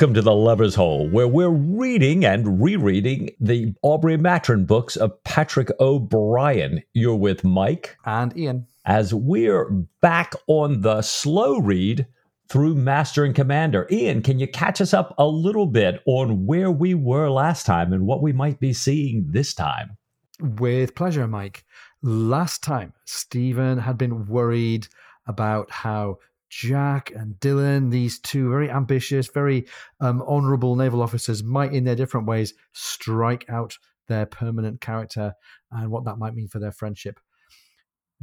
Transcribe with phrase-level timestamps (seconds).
[0.00, 5.22] Welcome to the Lubber's Hole, where we're reading and rereading the Aubrey Maturin books of
[5.24, 6.82] Patrick O'Brian.
[6.94, 8.66] You're with Mike and Ian.
[8.86, 9.68] As we're
[10.00, 12.06] back on the slow read
[12.48, 13.86] through Master and Commander.
[13.90, 17.92] Ian, can you catch us up a little bit on where we were last time
[17.92, 19.98] and what we might be seeing this time?
[20.40, 21.66] With pleasure, Mike.
[22.00, 24.88] Last time, Stephen had been worried
[25.26, 29.66] about how Jack and Dillon, these two very ambitious, very
[30.00, 35.32] um, honorable naval officers, might in their different ways strike out their permanent character
[35.70, 37.20] and what that might mean for their friendship.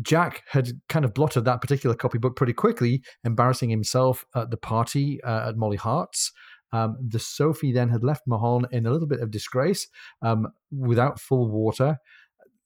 [0.02, 5.24] Jack had kind of blotted that particular copybook pretty quickly, embarrassing himself at the party
[5.24, 6.32] uh, at Molly Harte's.
[6.72, 9.88] Um, the Sophie then had left Mahon in a little bit of disgrace
[10.22, 11.98] um, without full water.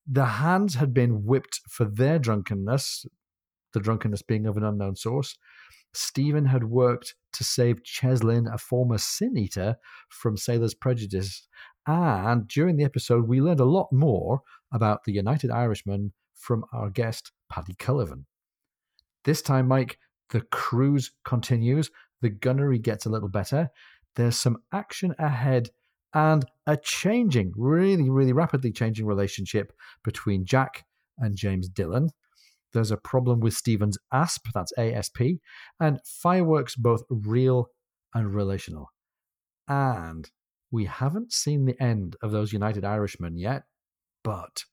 [0.07, 3.05] The hands had been whipped for their drunkenness,
[3.73, 5.37] the drunkenness being of an unknown source.
[5.93, 9.75] Stephen had worked to save Cheslin, a former sin eater,
[10.09, 11.47] from sailors' prejudice.
[11.87, 16.89] And during the episode, we learned a lot more about the United Irishman from our
[16.89, 18.25] guest, Paddy Cullivan.
[19.23, 21.91] This time, Mike, the cruise continues.
[22.21, 23.69] The gunnery gets a little better.
[24.15, 25.69] There's some action ahead
[26.13, 30.85] and a changing, really, really rapidly changing relationship between Jack
[31.17, 32.09] and James Dillon.
[32.73, 35.21] There's a problem with Stephen's ASP, that's ASP,
[35.79, 37.67] and fireworks both real
[38.13, 38.91] and relational.
[39.67, 40.29] And
[40.71, 43.63] we haven't seen the end of those United Irishmen yet,
[44.23, 44.63] but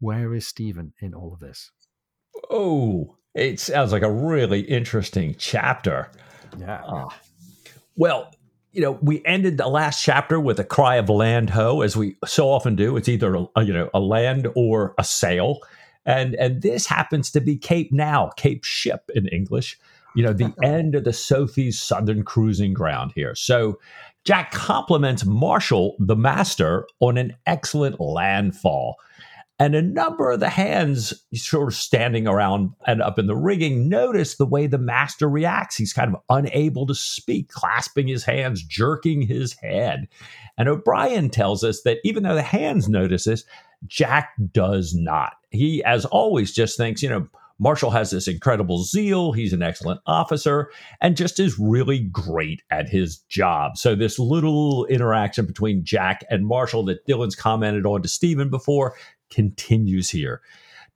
[0.00, 1.70] where is Stephen in all of this?
[2.50, 6.10] Oh, it sounds like a really interesting chapter.
[6.58, 6.82] Yeah.
[6.84, 7.08] Uh,
[7.96, 8.32] well,
[8.72, 12.16] you know, we ended the last chapter with a cry of land ho, as we
[12.24, 12.96] so often do.
[12.96, 15.60] It's either a, you know a land or a sail,
[16.06, 19.78] and and this happens to be Cape Nao, Cape Ship in English.
[20.14, 20.66] You know, the oh.
[20.66, 23.34] end of the Sophie's southern cruising ground here.
[23.34, 23.78] So
[24.24, 28.96] Jack compliments Marshall, the master, on an excellent landfall.
[29.58, 33.88] And a number of the hands sort of standing around and up in the rigging
[33.88, 35.76] notice the way the master reacts.
[35.76, 40.08] He's kind of unable to speak, clasping his hands, jerking his head.
[40.58, 43.44] And O'Brian tells us that even though the hands notice this,
[43.86, 45.34] Jack does not.
[45.50, 47.28] He, as always, just thinks, you know,
[47.58, 49.32] Marshall has this incredible zeal.
[49.32, 50.70] He's an excellent officer
[51.00, 53.76] and just is really great at his job.
[53.76, 58.96] So, this little interaction between Jack and Marshall that Dillon's commented on to Stephen before
[59.30, 60.40] continues here.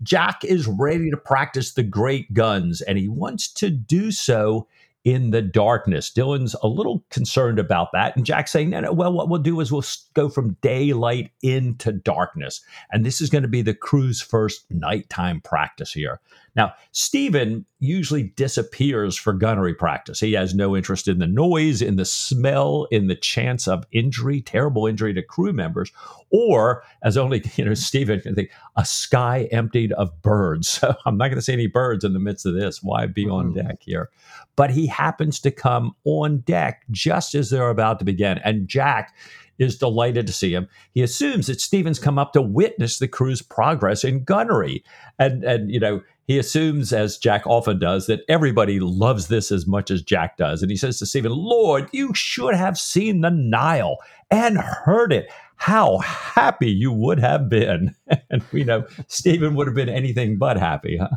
[0.03, 4.67] Jack is ready to practice the great guns, and he wants to do so
[5.07, 6.11] in the darkness.
[6.11, 8.17] Dillon's a little concerned about that.
[8.17, 9.85] And Jack's saying, no, no, well, what we'll do is we'll
[10.15, 12.61] go from daylight into darkness.
[12.91, 16.21] And this is going to be the crew's first nighttime practice here.
[16.57, 20.19] Now, Stephen usually disappears for gunnery practice.
[20.19, 24.41] He has no interest in the noise, in the smell, in the chance of injury,
[24.41, 25.93] terrible injury to crew members,
[26.31, 30.81] or as only you know Stephen can think, a sky emptied of birds.
[30.87, 32.83] So I'm not going to see any birds in the midst of this.
[32.83, 33.67] Why be on mm-hmm.
[33.67, 34.11] deck here?
[34.57, 39.15] But he happens to come on deck just as they're about to begin, and Jack
[39.59, 40.69] is delighted to see him.
[40.93, 44.85] He assumes that Stephen's come up to witness the crew's progress in gunnery.
[45.19, 49.67] And, and you know, he assumes, as Jack often does, that everybody loves this as
[49.67, 50.61] much as Jack does.
[50.61, 53.99] And he says to Stephen, Lord, you should have seen the Nile
[54.31, 55.31] and heard it.
[55.57, 57.95] How happy you would have been.
[58.31, 61.17] and we know Stephen would have been anything but happy, huh?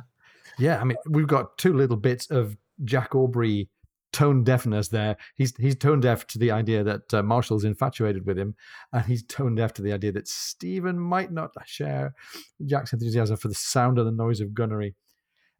[0.60, 3.68] Yeah, I mean, we've got two little bits of Jack Aubrey
[4.12, 5.18] tone deafness there.
[5.36, 8.56] He's he's tone deaf to the idea that uh, Marshall's infatuated with him,
[8.92, 12.14] and he's tone deaf to the idea that Stephen might not share
[12.66, 14.96] Jack's enthusiasm for the sound and the noise of gunnery.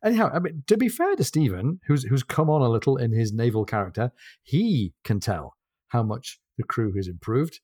[0.04, 3.12] Anyhow, I mean, to be fair to Stephen, who's who's come on a little in
[3.12, 4.12] his naval character,
[4.44, 5.56] he can tell
[5.90, 7.60] how much the crew has improved.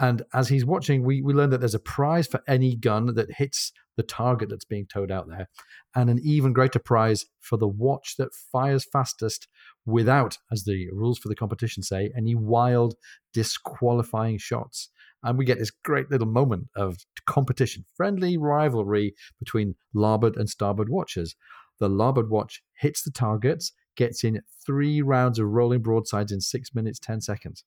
[0.00, 3.34] And as he's watching, we, we learn that there's a prize for any gun that
[3.34, 5.48] hits the target that's being towed out there,
[5.94, 9.46] and an even greater prize for the watch that fires fastest
[9.86, 12.94] without, as the rules for the competition say, any wild,
[13.32, 14.90] disqualifying shots.
[15.22, 20.88] And we get this great little moment of competition, friendly rivalry between larboard and starboard
[20.88, 21.36] watches.
[21.78, 26.74] The larboard watch hits the targets, gets in three rounds of rolling broadsides in six
[26.74, 27.64] minutes, 10 seconds.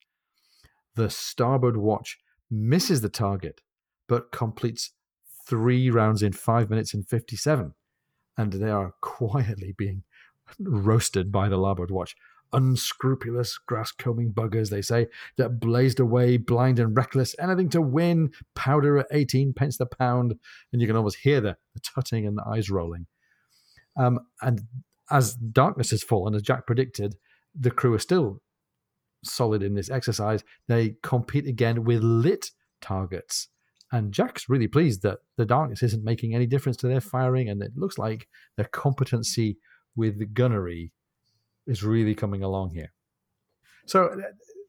[0.97, 2.17] The starboard watch
[2.49, 3.61] misses the target,
[4.07, 4.93] but completes
[5.47, 7.75] three rounds in five minutes and 57.
[8.35, 10.01] And they are quietly being
[10.59, 12.15] roasted by the larboard watch.
[12.51, 15.05] Unscrupulous grass combing buggers, they say,
[15.37, 20.33] that blazed away, blind and reckless, anything to win, powder at 18 pence the pound,
[20.73, 23.05] and you can almost hear the, the tutting and the eyes rolling.
[23.95, 24.63] Um, and
[25.11, 27.17] as darkness has fallen, as Jack predicted,
[27.53, 28.41] the crew are still
[29.23, 30.43] solid in this exercise.
[30.67, 33.49] They compete again with lit targets.
[33.91, 37.61] And Jack's really pleased that the darkness isn't making any difference to their firing, and
[37.63, 38.27] it looks like
[38.57, 39.57] their competency
[39.95, 40.91] with gunnery
[41.67, 42.91] is really coming along here.
[43.85, 44.17] So uh,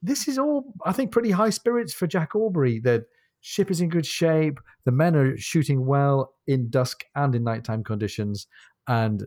[0.03, 2.79] this is all, I think, pretty high spirits for Jack Aubrey.
[2.79, 3.05] The
[3.41, 4.61] ship is in good shape.
[4.85, 8.47] The men are shooting well in dusk and in nighttime conditions,
[8.87, 9.27] and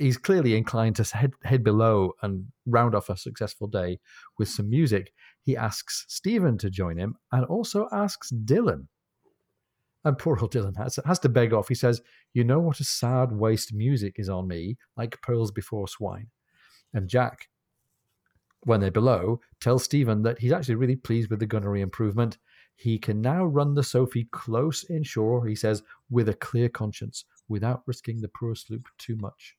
[0.00, 4.00] he's clearly inclined to head, head below and round off a successful day
[4.38, 5.12] with some music.
[5.42, 8.88] He asks Stephen to join him and also asks Dillon.
[10.04, 11.68] And poor old Dillon has, has to beg off.
[11.68, 12.00] He says,
[12.32, 16.28] You know what a sad waste music is on me, like pearls before swine.
[16.94, 17.48] And Jack,
[18.64, 22.38] when they're below, tells Stephen that he's actually really pleased with the gunnery improvement.
[22.76, 27.82] He can now run the Sophie close inshore, he says, with a clear conscience, without
[27.86, 29.56] risking the poor sloop too much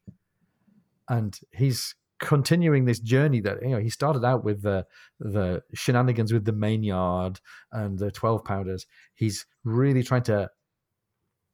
[1.09, 4.85] and he's continuing this journey that you know he started out with the
[5.19, 7.39] the shenanigans with the main yard
[7.71, 10.47] and the 12 pounders he's really trying to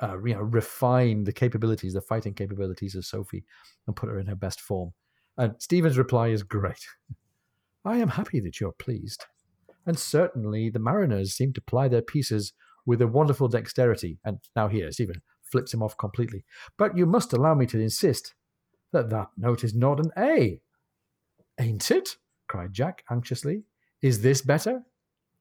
[0.02, 3.46] uh, you know refine the capabilities the fighting capabilities of sophie
[3.88, 4.94] and put her in her best form.
[5.38, 6.86] And stephen's reply is great.
[7.86, 9.26] I am happy that you're pleased.
[9.86, 12.54] And certainly the mariners seem to ply their pieces
[12.86, 14.20] with a wonderful dexterity.
[14.26, 16.44] And now here stephen flips him off completely.
[16.78, 18.36] But you must allow me to insist
[18.98, 20.60] that that note is not an A.
[21.60, 22.18] Ain't it?
[22.48, 23.64] cried Jack anxiously.
[24.02, 24.82] Is this better?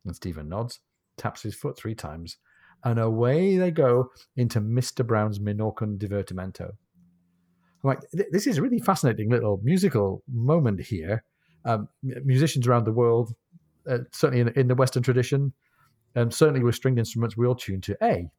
[0.05, 0.81] And Stephen nods,
[1.17, 2.37] taps his foot three times,
[2.85, 5.07] and away they go into Mr.
[5.07, 6.71] Brown's Minorcan divertimento.
[7.83, 11.25] I'm like, this is a really fascinating little musical moment here.
[11.65, 13.35] Um, musicians around the world,
[13.89, 15.53] uh, certainly in, in, the Western tradition,
[16.15, 18.31] um, certainly with stringed instruments, we all tune to A.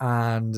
[0.00, 0.56] And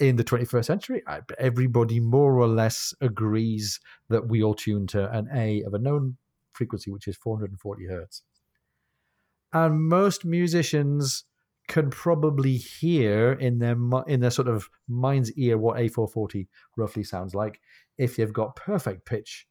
[0.00, 1.02] in the 21st century,
[1.38, 6.16] everybody more or less agrees that we all tune to an A of a known
[6.52, 8.22] frequency, which is 440 hertz.
[9.52, 11.24] And most musicians
[11.68, 13.76] can probably hear in their
[14.06, 17.60] in their sort of mind's ear what A440 roughly sounds like.
[17.96, 19.46] If you've got perfect pitch,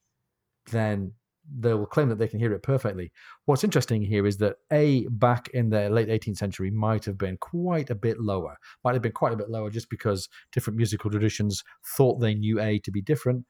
[0.72, 1.14] then
[1.60, 3.12] they'll claim that they can hear it perfectly.
[3.46, 7.38] What's interesting here is that A, back in the late 18th century, might have been
[7.38, 11.10] quite a bit lower, might have been quite a bit lower just because different musical
[11.10, 11.64] traditions
[11.98, 13.46] thought they knew A to be different.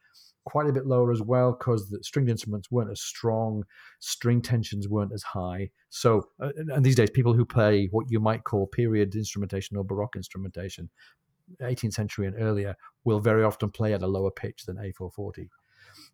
[0.45, 3.63] Quite a bit lower as well because the stringed instruments weren't as strong,
[3.99, 5.69] string tensions weren't as high.
[5.89, 9.85] So, uh, and these days, people who play what you might call period instrumentation or
[9.85, 10.89] Baroque instrumentation,
[11.61, 12.75] 18th century and earlier,
[13.05, 15.47] will very often play at a lower pitch than A440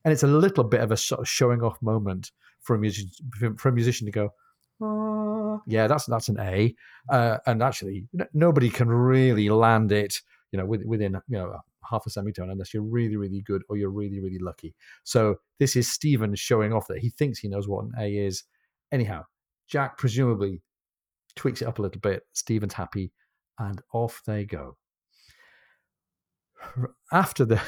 [0.03, 2.31] and it's a little bit of a sort of showing off moment
[2.61, 3.11] for a musician
[3.57, 6.75] for a musician to go, yeah, that's that's an A,
[7.09, 11.57] uh, and actually nobody can really land it, you know, within you know
[11.89, 14.75] half a semitone unless you're really really good or you're really really lucky.
[15.03, 18.43] So this is Stephen showing off that he thinks he knows what an A is.
[18.91, 19.23] Anyhow,
[19.67, 20.61] Jack presumably
[21.35, 22.23] tweaks it up a little bit.
[22.33, 23.11] Stephen's happy,
[23.57, 24.77] and off they go.
[27.11, 27.61] After the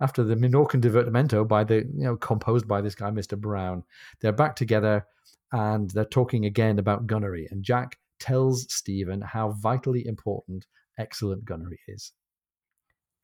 [0.00, 3.38] after the Minorcan divertimento by the you know composed by this guy Mr.
[3.38, 3.84] Brown.
[4.20, 5.06] They're back together
[5.52, 7.46] and they're talking again about gunnery.
[7.50, 10.66] And Jack tells Stephen how vitally important
[10.98, 12.12] excellent gunnery is.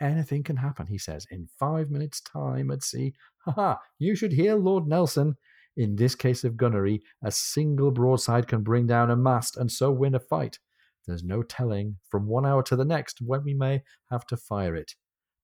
[0.01, 3.13] Anything can happen, he says, in five minutes' time at sea.
[3.45, 3.81] Ha ha!
[3.99, 5.37] You should hear Lord Nelson.
[5.77, 9.91] In this case of gunnery, a single broadside can bring down a mast and so
[9.91, 10.59] win a fight.
[11.07, 14.75] There's no telling from one hour to the next when we may have to fire
[14.75, 14.95] it.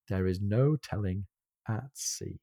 [0.09, 1.27] There is no telling
[1.69, 2.41] at sea.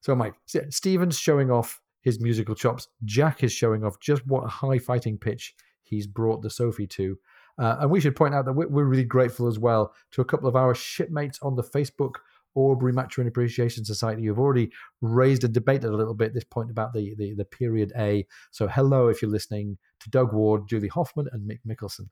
[0.00, 2.88] So, Mike, Stephen's showing off his musical chops.
[3.04, 7.18] Jack is showing off just what a high fighting pitch he's brought the Sophie to.
[7.58, 10.48] Uh, and we should point out that we're really grateful as well to a couple
[10.48, 12.16] of our shipmates on the Facebook
[12.54, 16.92] Aubrey Maturin Appreciation Society who've already raised and debated a little bit this point about
[16.92, 18.26] the, the, the period A.
[18.50, 22.08] So, hello if you're listening to Doug Ward, Julie Hoffman, and Mick Mickelson.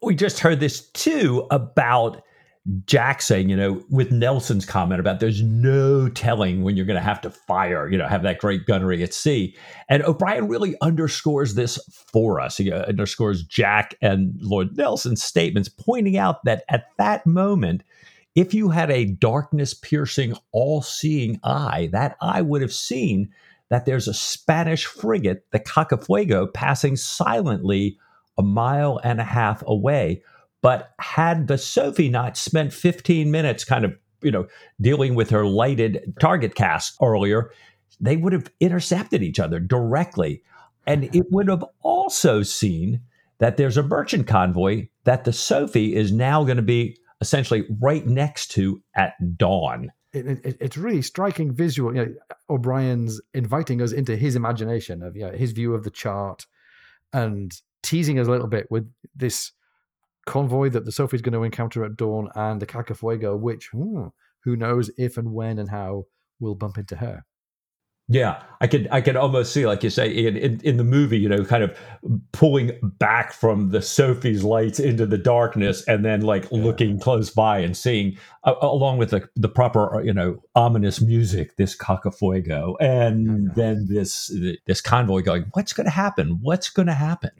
[0.00, 2.22] We just heard this too about
[2.84, 7.02] Jack saying, you know, with Nelson's comment about there's no telling when you're going to
[7.02, 9.56] have to fire, you know, have that great gunnery at sea.
[9.88, 11.78] And O'Brian really underscores this
[12.12, 12.58] for us.
[12.58, 17.84] He uh, underscores Jack and Lord Nelson's statements, pointing out that at that moment,
[18.34, 23.30] if you had a darkness piercing, all seeing eye, that eye would have seen
[23.70, 27.98] that there's a Spanish frigate, the Cacafuego, passing silently
[28.36, 30.22] a mile and a half away
[30.60, 34.46] but had the Sophie not spent 15 minutes kind of, you know,
[34.80, 37.52] dealing with her lighted target cast earlier,
[38.00, 40.42] they would have intercepted each other directly.
[40.86, 43.00] And it would have also seen
[43.38, 48.06] that there's a merchant convoy that the Sophie is now going to be essentially right
[48.06, 49.92] next to at dawn.
[50.12, 51.94] it, it, it's really striking visual.
[51.94, 52.14] You know,
[52.50, 56.46] O'Brian's inviting us into his imagination of you know, his view of the chart
[57.12, 59.52] and teasing us a little bit with this
[60.28, 64.08] convoy that the Sophie's going to encounter at dawn and the Cacafuego, which hmm,
[64.44, 66.04] who knows if and when and how
[66.38, 67.24] we'll bump into her.
[68.10, 71.18] Yeah, I could I could almost see, like you say, in, in, in the movie,
[71.18, 71.78] you know, kind of
[72.32, 76.62] pulling back from the Sophie's lights into the darkness, and then like yeah.
[76.62, 81.56] looking close by and seeing, uh, along with the the proper, you know, ominous music,
[81.56, 84.34] this cacafuego, and then this
[84.66, 85.44] this convoy going.
[85.52, 86.38] What's going to happen?
[86.40, 87.32] What's going to happen?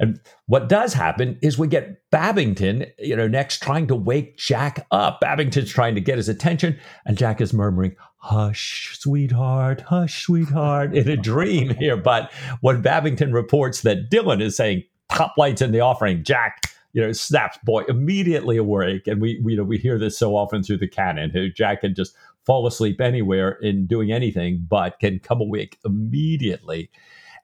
[0.00, 4.86] And what does happen is we get Babington, you know, next trying to wake Jack
[4.90, 5.20] up.
[5.20, 11.08] Babington's trying to get his attention, and Jack is murmuring, Hush, sweetheart, hush, sweetheart, in
[11.08, 11.96] a dream here.
[11.96, 16.60] But when Babington reports that Dillon is saying, Top lights in the offing, Jack,
[16.92, 19.06] you know, snaps boy immediately awake.
[19.06, 21.30] And we, we, you know, we hear this so often through the canon.
[21.30, 22.14] Who Jack can just
[22.44, 26.90] fall asleep anywhere in doing anything, but can come awake immediately.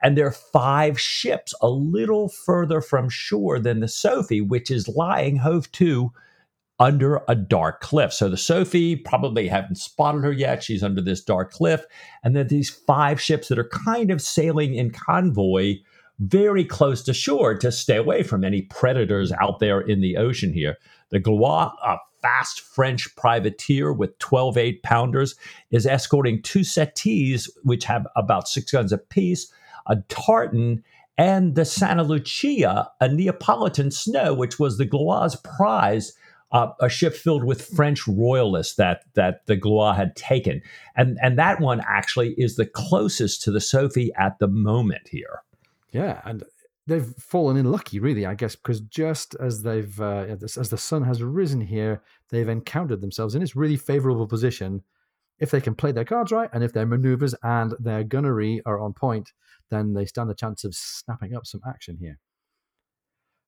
[0.04, 4.86] And there are five ships a little further from shore than the Sophie, which is
[4.86, 6.12] lying hove to
[6.78, 8.12] under a dark cliff.
[8.12, 10.62] So the Sophie probably haven't spotted her yet.
[10.62, 11.86] She's under this dark cliff.
[12.22, 15.76] And then these five ships that are kind of sailing in convoy
[16.18, 20.52] very close to shore to stay away from any predators out there in the ocean
[20.52, 20.76] here.
[21.10, 25.34] The Gloire, a fast French privateer with 12 eight pounders,
[25.70, 29.50] is escorting two settees, which have about six guns apiece,
[29.86, 30.82] a tartan,
[31.16, 36.12] and the Santa Lucia, a Neapolitan snow, which was the Gloire's prize
[36.54, 40.62] uh, a ship filled with French royalists that that the Gloire had taken,
[40.96, 45.42] and and that one actually is the closest to the Sophie at the moment here.
[45.90, 46.44] Yeah, and
[46.86, 51.02] they've fallen in lucky, really, I guess, because just as they've uh, as the sun
[51.02, 54.82] has risen here, they've encountered themselves in this really favorable position.
[55.40, 58.78] If they can play their cards right, and if their maneuvers and their gunnery are
[58.78, 59.32] on point,
[59.70, 62.18] then they stand a chance of snapping up some action here.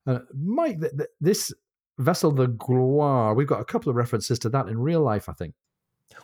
[0.06, 1.52] Uh, Mike, th- th- this
[1.98, 3.34] vessel the Gloire.
[3.34, 5.54] We've got a couple of references to that in real life, I think.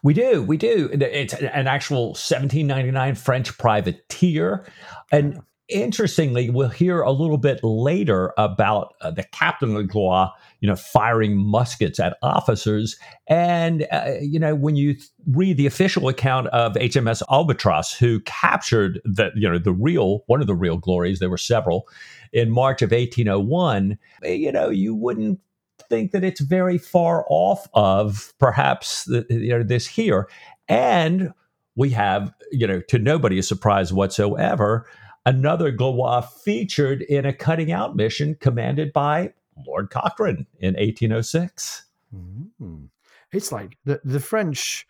[0.03, 0.89] We do, we do.
[0.93, 4.65] It's an actual 1799 French privateer,
[5.11, 10.69] and interestingly, we'll hear a little bit later about uh, the captain of Gloire, you
[10.69, 12.97] know, firing muskets at officers.
[13.29, 18.21] And, uh, you know, when you th- read the official account of HMS Albatross, who
[18.21, 21.89] captured the, you know, the real, one of the real glories, there were several,
[22.33, 25.41] in March of 1801, you know, you wouldn't
[25.89, 30.29] think that it's very far off of perhaps the, you know this here
[30.69, 31.33] and
[31.77, 34.87] we have you know to nobody's surprise whatsoever
[35.27, 39.33] another Gloire featured in a cutting out mission commanded by
[39.67, 42.85] Lord Cochrane in 1806 mm-hmm.
[43.33, 44.87] it's like the, the French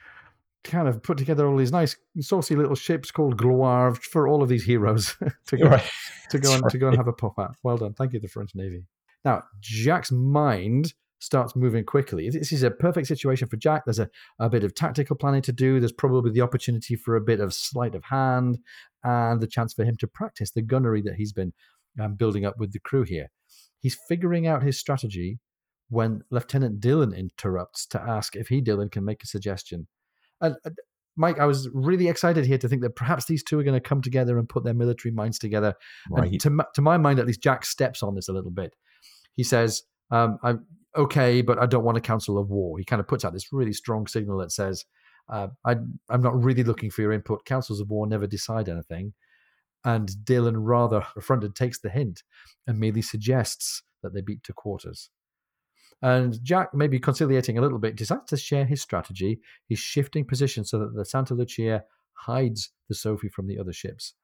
[0.65, 4.49] kind of put together all these nice saucy little ships called Gloire for all of
[4.49, 5.91] these heroes to go right.
[6.31, 6.71] to go and right.
[6.71, 7.51] to go and have a pop at.
[7.63, 8.85] Well done, thank you, the French Navy.
[9.25, 12.29] Now, Jack's mind starts moving quickly.
[12.31, 13.85] This is a perfect situation for Jack.
[13.85, 15.81] There's a, a bit of tactical planning to do.
[15.81, 18.59] There's probably the opportunity for a bit of sleight of hand
[19.05, 21.53] and the chance for him to practice the gunnery that he's been
[22.01, 23.31] um, building up with the crew here.
[23.81, 25.39] He's figuring out his strategy
[25.89, 29.87] when Lieutenant Dillon interrupts to ask if he, Dillon, can make a suggestion.
[30.41, 30.71] And uh,
[31.17, 33.89] Mike, I was really excited here to think that perhaps these two are going to
[33.89, 35.75] come together and put their military minds together.
[36.11, 36.31] Right.
[36.33, 38.75] And to, to my mind, at least, Jack steps on this a little bit
[39.35, 40.39] he says, um,
[40.97, 42.79] okay, but I don't want a council of war.
[42.79, 44.85] He kind of puts out this really strong signal that says,
[45.29, 45.73] uh, I,
[46.11, 47.45] am not really looking for your input.
[47.45, 49.15] Councils of war never decide anything.
[49.85, 52.23] And Dillon, rather affronted takes the hint
[52.67, 55.11] and merely suggests that they beat to quarters.
[56.03, 59.39] And Jack, maybe conciliating a little bit, decides to share his strategy.
[59.69, 61.85] He's shifting position so that the Santa Lucia
[62.15, 64.15] hides the Sophie from the other ships.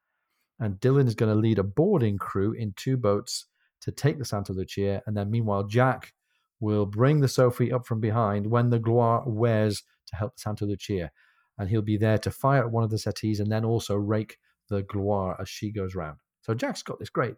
[0.58, 3.46] And Dillon is going to lead a boarding crew in two boats
[3.82, 6.12] to take the Santa Lucia, and then meanwhile Jack
[6.60, 11.10] will bring the Sophie up from behind when the Gloire wears to help Santa Lucia,
[11.58, 14.38] and he'll be there to fire at one of the settees and then also rake
[14.68, 16.18] the Gloire as she goes round.
[16.42, 17.34] So Jack's got this great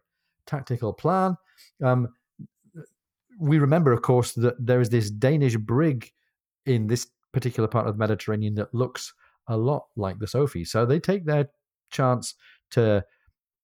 [0.46, 1.36] tactical plan.
[1.82, 2.08] Um,
[3.38, 6.10] we remember, of course, that there is this Danish brig
[6.66, 9.14] in this particular part of the Mediterranean that looks
[9.48, 10.64] a lot like the Sophie.
[10.64, 11.48] So they take their
[11.90, 12.34] chance
[12.72, 13.04] to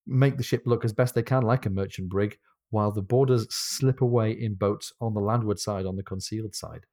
[0.05, 2.37] make the ship look as best they can like a merchant brig
[2.69, 6.85] while the boarders slip away in boats on the landward side, on the concealed side.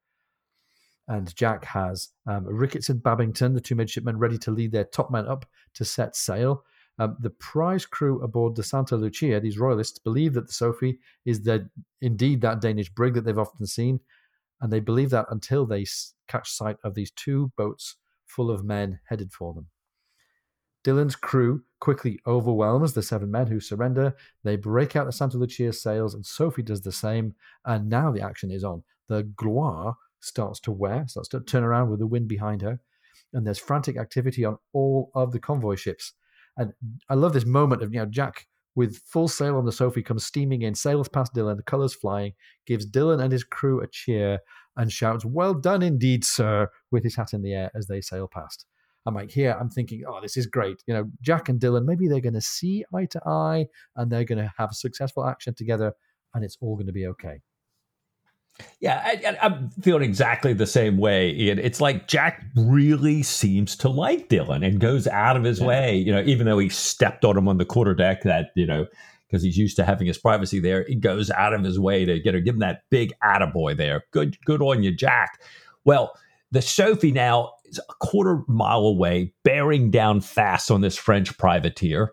[1.09, 5.11] And Jack has um, Ricketts and Babington, the two midshipmen, ready to lead their top
[5.11, 6.65] men up to set sail.
[6.99, 11.43] Um, the prize crew aboard the Santa Lucia, these royalists, believe that the Sophie is
[11.43, 11.69] the,
[12.01, 14.01] indeed that Danish brig that they've often seen,
[14.61, 15.85] and they believe that until they
[16.29, 19.67] catch sight of these two boats full of men headed for them.
[20.85, 24.15] Dillon's crew quickly overwhelms the seven men who surrender.
[24.43, 27.35] They break out the Santa Lucia sails, and Sophie does the same.
[27.65, 28.85] And now the action is on.
[29.09, 32.81] The Gloire starts to wear, starts to turn around with the wind behind her,
[33.33, 36.13] and there's frantic activity on all of the convoy ships.
[36.57, 36.73] And
[37.09, 40.27] I love this moment of you know Jack with full sail on the Sophie comes
[40.27, 42.33] steaming in, sails past Dillon, the colours flying,
[42.67, 44.41] gives Dillon and his crew a cheer,
[44.77, 48.29] and shouts, "Well done indeed, sir!" with his hat in the air as they sail
[48.29, 48.67] past.
[49.07, 50.83] I'm like, here, I'm thinking, oh, this is great.
[50.87, 54.25] You know, Jack and Dillon, maybe they're going to see eye to eye and they're
[54.25, 55.93] going to have a successful action together
[56.35, 57.41] and it's all going to be okay.
[58.81, 61.33] Yeah, I, am feeling exactly the same way.
[61.33, 61.59] Ian.
[61.59, 65.67] It's like Jack really seems to like Dillon and goes out of his yeah.
[65.67, 68.67] way, you know, even though he stepped on him on the quarter deck that, you
[68.67, 68.87] know,
[69.27, 72.25] because he's used to having his privacy there, he goes out of his way to,
[72.25, 74.05] you know, give him that big attaboy there.
[74.13, 75.41] Good, good on you, Jack.
[75.85, 76.13] Well,
[76.53, 82.13] the Sophie now is a quarter mile away, bearing down fast on this French privateer.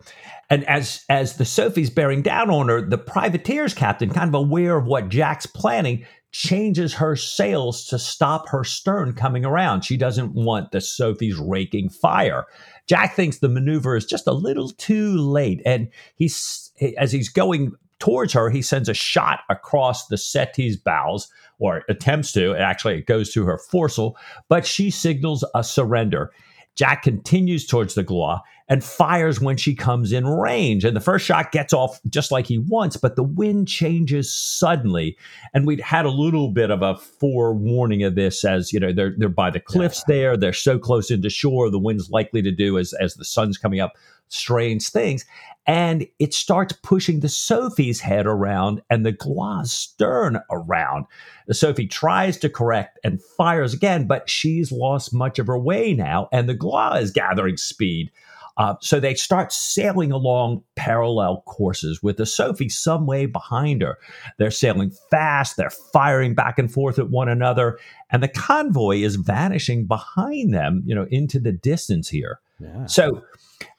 [0.49, 4.77] And as as the Sophie's bearing down on her, the privateer's captain, kind of aware
[4.77, 9.83] of what Jack's planning, changes her sails to stop her stern coming around.
[9.83, 12.45] She doesn't want the Sophie's raking fire.
[12.87, 17.73] Jack thinks the maneuver is just a little too late, and he's as he's going
[18.01, 21.29] towards her, he sends a shot across the settee's bows,
[21.59, 22.55] or attempts to.
[22.55, 24.17] Actually, it goes to her foresail,
[24.49, 26.31] but she signals a surrender.
[26.75, 30.85] Jack continues towards the Gloire and fires when she comes in range.
[30.85, 35.17] And the first shot gets off just like he wants, but the wind changes suddenly.
[35.53, 39.13] And we'd had a little bit of a forewarning of this as, you know, they're,
[39.17, 40.15] they're by the cliffs yeah.
[40.15, 40.37] there.
[40.37, 41.69] They're so close into shore.
[41.69, 43.91] The wind's likely to do as, as the sun's coming up
[44.33, 45.25] strange things.
[45.67, 51.05] And it starts pushing the Sophie's head around and the Gloire's stern around.
[51.47, 55.93] The Sophie tries to correct and fires again, but she's lost much of her way
[55.93, 58.11] now, and the Gloire is gathering speed.
[58.57, 63.97] Uh, so they start sailing along parallel courses with the Sophie some way behind her.
[64.37, 69.15] They're sailing fast, they're firing back and forth at one another, and the convoy is
[69.15, 72.39] vanishing behind them, you know, into the distance here.
[72.87, 73.21] So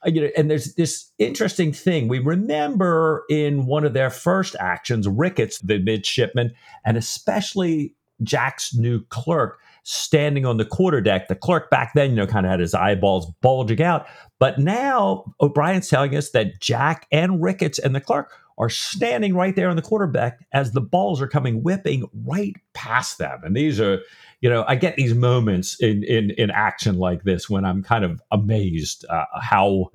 [0.05, 2.07] uh, you know, and there's this interesting thing.
[2.07, 6.53] We remember in one of their first actions, Ricketts, the midshipman,
[6.85, 11.27] and especially Jack's new clerk, standing on the quarterdeck.
[11.27, 14.07] The clerk back then, you know, kind of had his eyeballs bulging out.
[14.39, 19.55] But now O'Brian's telling us that Jack and Ricketts and the clerk are standing right
[19.55, 23.41] there on the quarterdeck as the balls are coming whipping right past them.
[23.43, 23.99] And these are,
[24.41, 28.03] you know, I get these moments in in in action like this when I'm kind
[28.03, 29.91] of amazed uh, how,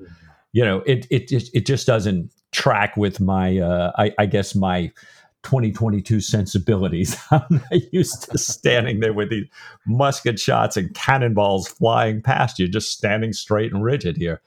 [0.52, 4.54] you know, it it just it just doesn't track with my uh, I, I guess
[4.54, 4.92] my
[5.44, 7.16] 2022 sensibilities.
[7.30, 9.46] I'm not used to standing there with these
[9.86, 14.42] musket shots and cannonballs flying past you, just standing straight and rigid here.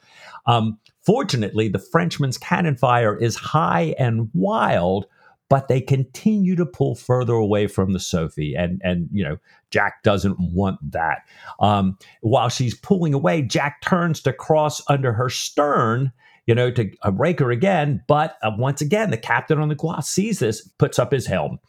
[0.45, 5.05] Um, fortunately, the Frenchman's cannon fire is high and wild,
[5.49, 8.55] but they continue to pull further away from the Sophie.
[8.55, 9.37] And, and you know,
[9.69, 11.19] Jack doesn't want that.
[11.59, 16.11] Um, while she's pulling away, Jack turns to cross under her stern,
[16.45, 18.01] you know, to uh, rake her again.
[18.07, 21.59] But uh, once again, the captain on the Gloire sees this, puts up his helm.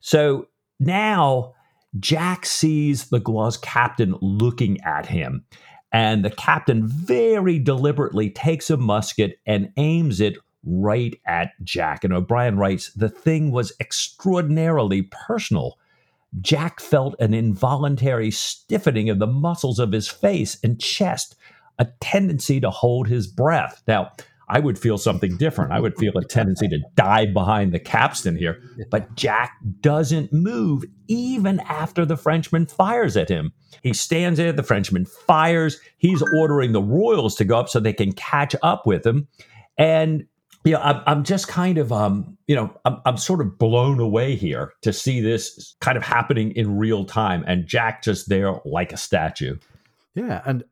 [0.00, 0.46] So
[0.78, 1.54] now
[1.98, 5.44] Jack sees the Gloire's captain looking at him.
[5.92, 12.04] And the captain very deliberately takes a musket and aims it right at Jack.
[12.04, 15.78] And O'Brian writes the thing was extraordinarily personal.
[16.40, 21.36] Jack felt an involuntary stiffening of the muscles of his face and chest,
[21.78, 23.82] a tendency to hold his breath.
[23.86, 24.12] Now,
[24.52, 25.72] I would feel something different.
[25.72, 28.60] I would feel a tendency to dive behind the capstan here.
[28.90, 33.54] But Jack doesn't move even after the Frenchman fires at him.
[33.82, 35.80] He stands there, the Frenchman fires.
[35.96, 39.26] He's ordering the Royals to go up so they can catch up with him.
[39.78, 40.26] And
[40.64, 44.00] you know, I'm, I'm just kind of, um, you know, I'm, I'm sort of blown
[44.00, 48.60] away here to see this kind of happening in real time, and Jack just there
[48.66, 49.56] like a statue.
[50.14, 50.62] Yeah, and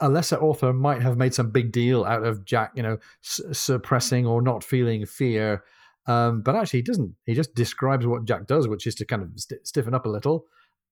[0.00, 4.26] a, lesser author might have made some big deal out of Jack, you know, suppressing
[4.26, 5.64] or not feeling fear,
[6.06, 7.14] um, but actually he doesn't.
[7.26, 10.10] He just describes what Jack does, which is to kind of st- stiffen up a
[10.10, 10.46] little,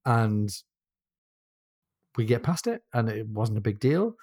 [0.05, 0.51] and
[2.17, 4.17] we get past it, and it wasn't a big deal.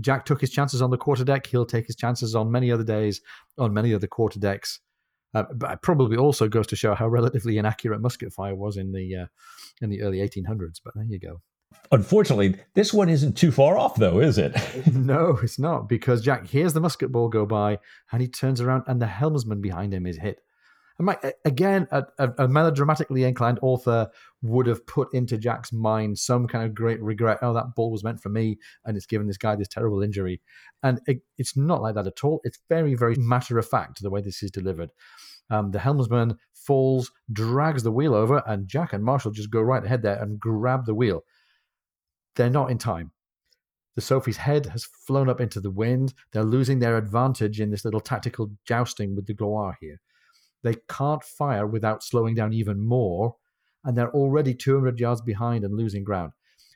[0.00, 1.46] Jack took his chances on the quarterdeck.
[1.46, 3.20] He'll take his chances on many other days,
[3.56, 4.78] on many other quarterdecks.
[5.32, 8.90] Uh, but it probably also goes to show how relatively inaccurate musket fire was in
[8.90, 9.26] the uh,
[9.80, 10.80] in the early 1800s.
[10.84, 11.40] But there you go.
[11.92, 14.56] Unfortunately, this one isn't too far off, though, is it?
[14.94, 17.78] no, it's not, because Jack hears the musket ball go by
[18.12, 20.40] and he turns around and the helmsman behind him is hit.
[21.00, 24.10] And Mike, again, a, a, melodramatically inclined author
[24.42, 27.38] would have put into Jack's mind some kind of great regret.
[27.40, 30.42] Oh, that ball was meant for me, and it's given this guy this terrible injury.
[30.82, 32.42] And it, it's not like that at all.
[32.44, 34.92] It's very, very matter of fact the way this is delivered.
[35.48, 39.82] Um, the helmsman falls, drags the wheel over, and Jack and Marshall just go right
[39.82, 41.24] ahead there and grab the wheel.
[42.36, 43.12] They're not in time.
[43.96, 46.14] The Sophie's head has flown up into the wind.
[46.32, 50.00] They're losing their advantage in this little tactical jousting with the Gloire here.
[50.62, 53.36] They can't fire without slowing down even more,
[53.84, 56.32] and they're already 200 yards behind and losing ground.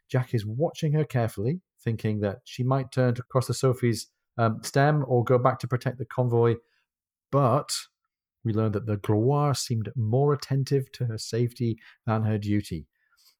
[0.08, 4.60] Jack is watching her carefully, thinking that she might turn to cross the Sophie's um,
[4.62, 6.56] stem or go back to protect the convoy.
[7.30, 7.74] But
[8.44, 12.86] we learn that the Gloire seemed more attentive to her safety than her duty.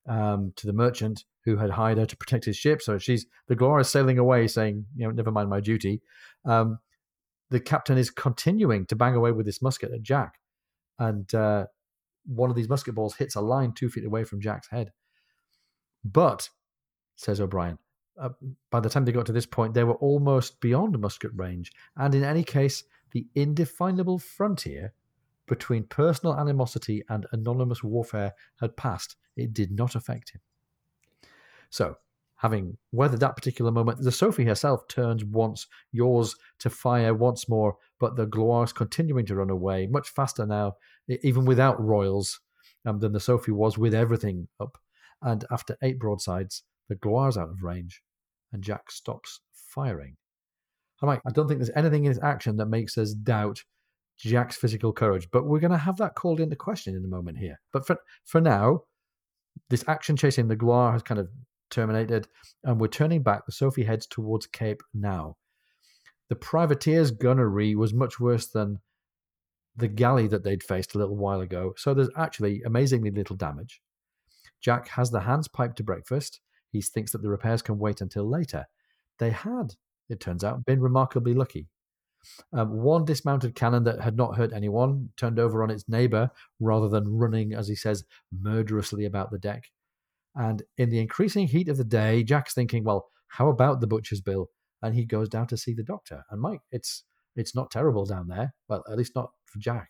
[0.07, 2.81] Um, to the merchant who had hired her to protect his ship.
[2.83, 6.03] So she's the Gloire is sailing away, saying, "You know, never mind my duty."
[6.45, 6.79] Um,
[7.51, 10.39] the captain is continuing to bang away with this musket at Jack,
[10.99, 11.67] and uh,
[12.25, 14.93] one of these musket balls hits a line two feet away from Jack's head.
[16.05, 16.49] But,
[17.17, 17.79] says O'Brian,
[18.21, 18.31] uh,
[18.71, 22.15] by the time they got to this point, they were almost beyond musket range, and
[22.15, 24.93] in any case, the indefinable frontier
[25.47, 29.17] between personal animosity and anonymous warfare had passed.
[29.37, 30.41] It did not affect him.
[31.75, 31.97] So,
[32.37, 37.75] having weathered that particular moment, the Sophie herself turns once, yours to fire once more,
[37.99, 40.77] but the Gloire is continuing to run away, much faster now,
[41.09, 42.39] even without royals,
[42.87, 44.79] um, than the Sophie was with everything up.
[45.21, 48.03] And after eight broadsides, the Gloire's out of range,
[48.53, 50.17] and Jack stops firing.
[51.03, 53.65] I'm like, I don't think there's anything in his action that makes us doubt
[54.17, 57.39] Jack's physical courage, but we're going to have that called into question in a moment
[57.39, 57.61] here.
[57.73, 58.83] But for for now,
[59.71, 61.29] this action chasing the Gloire has kind of
[61.71, 62.29] terminated,
[62.63, 63.47] and we're turning back.
[63.47, 65.37] The Sophie heads towards Cape Nao.
[66.29, 68.79] The privateer's gunnery was much worse than
[69.77, 73.81] the galley that they'd faced a little while ago, so there's actually amazingly little damage.
[74.61, 76.41] Jack has the hands piped to breakfast.
[76.71, 78.67] He thinks that the repairs can wait until later.
[79.19, 79.75] They had,
[80.09, 81.69] it turns out, been remarkably lucky.
[82.53, 86.89] Um, one dismounted cannon that had not hurt anyone turned over on its neighbor rather
[86.89, 89.71] than running, as he says, murderously about the deck.
[90.35, 94.21] And in the increasing heat of the day, Jack's thinking, well, how about the butcher's
[94.21, 94.49] bill?
[94.83, 96.25] And he goes down to see the doctor.
[96.31, 97.05] And Mike, it's
[97.37, 98.55] it's not terrible down there.
[98.69, 99.89] Well, at least not for Jack.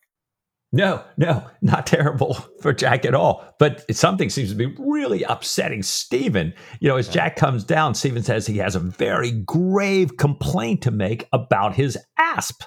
[0.73, 3.45] No, no, not terrible for Jack at all.
[3.61, 6.53] But something seems to be really upsetting Stephen.
[6.81, 10.91] You know, as Jack comes down, Stephen says he has a very grave complaint to
[10.91, 12.65] make about his asp.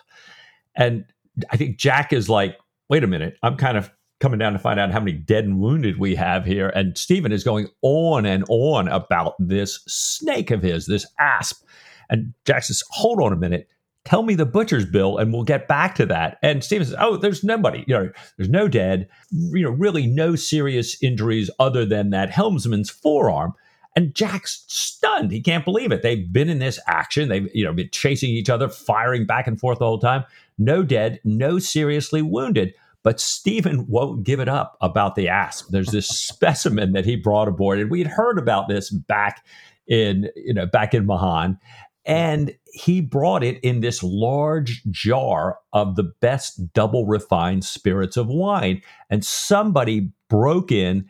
[0.76, 1.04] And
[1.50, 2.58] I think Jack is like,
[2.90, 5.60] wait a minute, I'm kind of coming down to find out how many dead and
[5.60, 6.70] wounded we have here.
[6.70, 11.64] And Stephen is going on and on about this snake of his, this asp.
[12.10, 13.70] And Jack says, hold on a minute.
[14.06, 16.38] Tell me the butcher's bill and we'll get back to that.
[16.42, 17.84] And Stephen says, Oh, there's nobody.
[17.88, 22.90] You know, there's no dead, you know, really no serious injuries other than that helmsman's
[22.90, 23.54] forearm.
[23.98, 25.32] And Jack's stunned.
[25.32, 26.04] He can't believe it.
[26.04, 27.28] They've been in this action.
[27.28, 30.24] They've, you know, been chasing each other, firing back and forth the whole time.
[30.58, 32.76] No dead, no seriously wounded.
[33.08, 35.68] But Stephen won't give it up about the asp.
[35.70, 39.46] There's this specimen that he brought aboard, and we had heard about this back
[39.88, 41.58] in you know back in Mahon,
[42.04, 48.28] and he brought it in this large jar of the best double refined spirits of
[48.28, 48.82] wine.
[49.10, 51.10] And somebody broke in,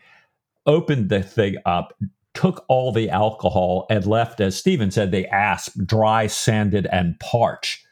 [0.67, 1.97] opened the thing up,
[2.36, 7.87] took all the alcohol, and left, as Stephen said, the asp dry, sanded, and parched.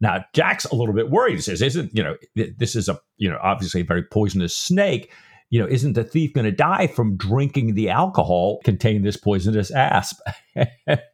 [0.00, 1.36] Now, Jack's a little bit worried.
[1.36, 5.10] He says, "Isn't you know this is a you know obviously a very poisonous snake?
[5.48, 9.70] You know, isn't the thief going to die from drinking the alcohol containing this poisonous
[9.70, 10.20] asp?"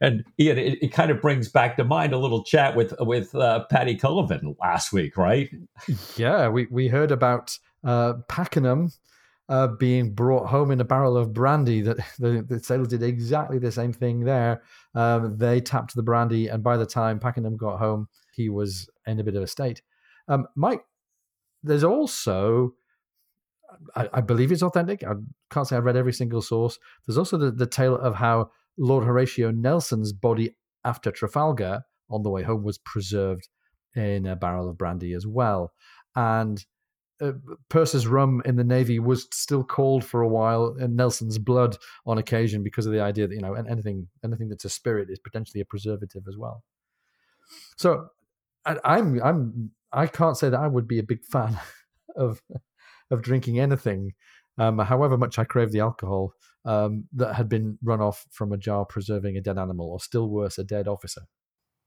[0.00, 3.34] and Ian, it, it, kind of brings back to mind a little chat with with
[3.34, 5.50] uh, Paddy Cullivan last week, right?
[6.16, 8.90] Yeah, we we heard about uh, Pakenham
[9.48, 11.82] uh, being brought home in a barrel of brandy.
[11.82, 14.62] That the, the sailors did exactly the same thing there.
[14.94, 19.20] Um, they tapped the brandy, and by the time Pakenham got home, he was in
[19.20, 19.82] a bit of a state.
[20.28, 20.84] Um, Mike,
[21.62, 22.74] there's also,
[23.94, 25.02] I, I, believe it's authentic.
[25.04, 25.14] I
[25.50, 26.78] can't say I've read every single source.
[27.06, 32.30] There's also the, the tale of how Lord Horatio Nelson's body after Trafalgar on the
[32.30, 33.48] way home was preserved
[33.94, 35.72] in a barrel of brandy as well.
[36.14, 36.64] And
[37.20, 37.32] uh,
[37.68, 42.18] Purser's rum in the Navy was still called for a while, and Nelson's blood on
[42.18, 45.60] occasion because of the idea that you know anything anything that's a spirit is potentially
[45.60, 46.64] a preservative as well.
[47.76, 48.08] So
[48.64, 51.58] I, I'm I'm I can't say that I would be a big fan
[52.16, 52.42] of
[53.10, 54.12] of drinking anything,
[54.58, 58.56] um, however much I crave the alcohol um, that had been run off from a
[58.56, 61.22] jar preserving a dead animal, or still worse, a dead officer.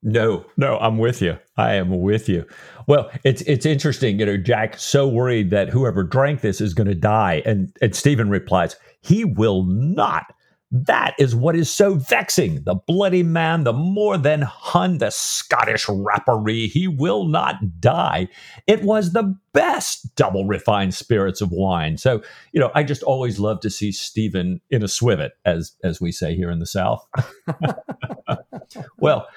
[0.04, 1.40] No, no, I'm with you.
[1.58, 2.46] I am with you.
[2.88, 6.88] Well, it's it's interesting, you know, Jack so worried that whoever drank this is going
[6.88, 10.26] to die and and Stephen replies, "He will not."
[10.72, 12.64] That is what is so vexing.
[12.64, 18.28] The bloody man, the more than Hun, the Scottish rapparee, he will not die.
[18.68, 21.98] It was the best double refined spirits of wine.
[21.98, 26.02] So, you know, I just always love to see Stephen in a swivet, as as
[26.02, 27.08] we say here in the South.
[28.98, 29.28] well,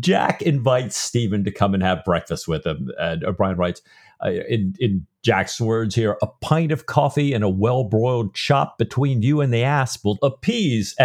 [0.00, 2.90] Jack invites Stephen to come and have breakfast with him.
[2.98, 3.82] And uh, O'Brian writes,
[4.24, 8.78] uh, in, in Jack's words here, a pint of coffee and a well broiled chop
[8.78, 10.94] between you and the ass will appease.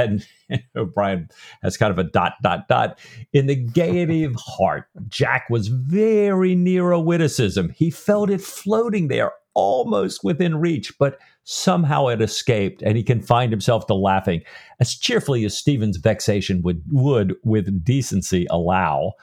[0.50, 1.30] And O'Brian
[1.64, 3.00] has kind of a dot, dot, dot.
[3.32, 7.70] In the gaiety of heart, Jack was very near a witticism.
[7.76, 13.52] He felt it floating there almost within reach, but somehow it escaped and he confined
[13.52, 14.42] himself to laughing
[14.80, 19.14] as cheerfully as Stephen's vexation would, would with decency allow.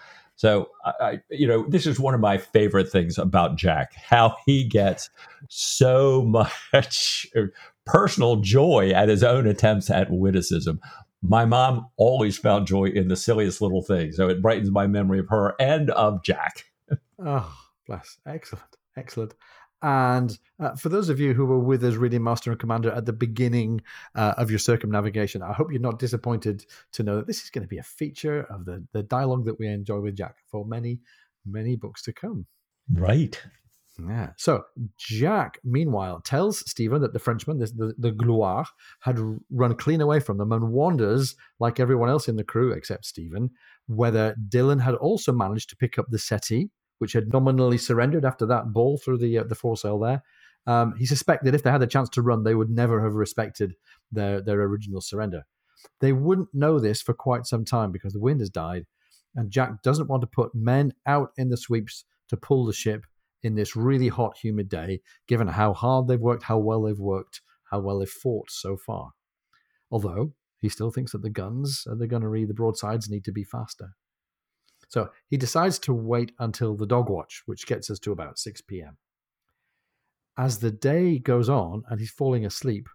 [0.41, 4.65] So, I, you know, this is one of my favorite things about Jack, how he
[4.65, 5.11] gets
[5.51, 7.27] so much
[7.85, 10.81] personal joy at his own attempts at witticism.
[11.21, 14.17] My mom always found joy in the silliest little things.
[14.17, 16.65] So it brightens my memory of her and of Jack.
[17.23, 17.55] oh,
[17.87, 18.17] bless.
[18.25, 18.79] Excellent.
[18.97, 19.35] Excellent.
[19.83, 23.07] And uh, for those of you who were with us reading Master and Commander at
[23.07, 23.81] the beginning
[24.15, 27.63] uh, of your circumnavigation, I hope you're not disappointed to know that this is going
[27.63, 31.01] to be a feature of the, the dialogue that we enjoy with Jack for many,
[31.47, 32.47] many books to come.
[32.93, 33.41] Right.
[34.09, 34.31] Yeah.
[34.37, 34.65] So
[34.97, 38.67] Jack, meanwhile, tells Stephen that the Frenchman, the, the, the Gloire,
[39.01, 39.19] had
[39.51, 43.51] run clean away from them and wonders, like everyone else in the crew except Stephen,
[43.87, 48.45] whether Dillon had also managed to pick up the settee which had nominally surrendered after
[48.47, 50.23] that ball through the uh, the foresail there.
[50.67, 53.75] Um, he suspected if they had a chance to run, they would never have respected
[54.13, 55.47] their their original surrender.
[56.01, 58.87] They wouldn't know this for quite some time because the wind has died,
[59.35, 63.07] and Jack doesn't want to put men out in the sweeps to pull the ship
[63.43, 67.41] in this really hot, humid day, given how hard they've worked, how well they've worked,
[67.71, 69.13] how well they've fought so far.
[69.91, 73.97] Although he still thinks that the guns, the gunnery, the broadsides need to be faster.
[74.91, 78.61] So he decides to wait until the dog watch, which gets us to about 6
[78.63, 78.97] p.m.
[80.37, 82.89] As the day goes on and he's falling asleep,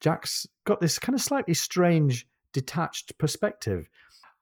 [0.00, 3.88] Jack's got this kind of slightly strange, detached perspective.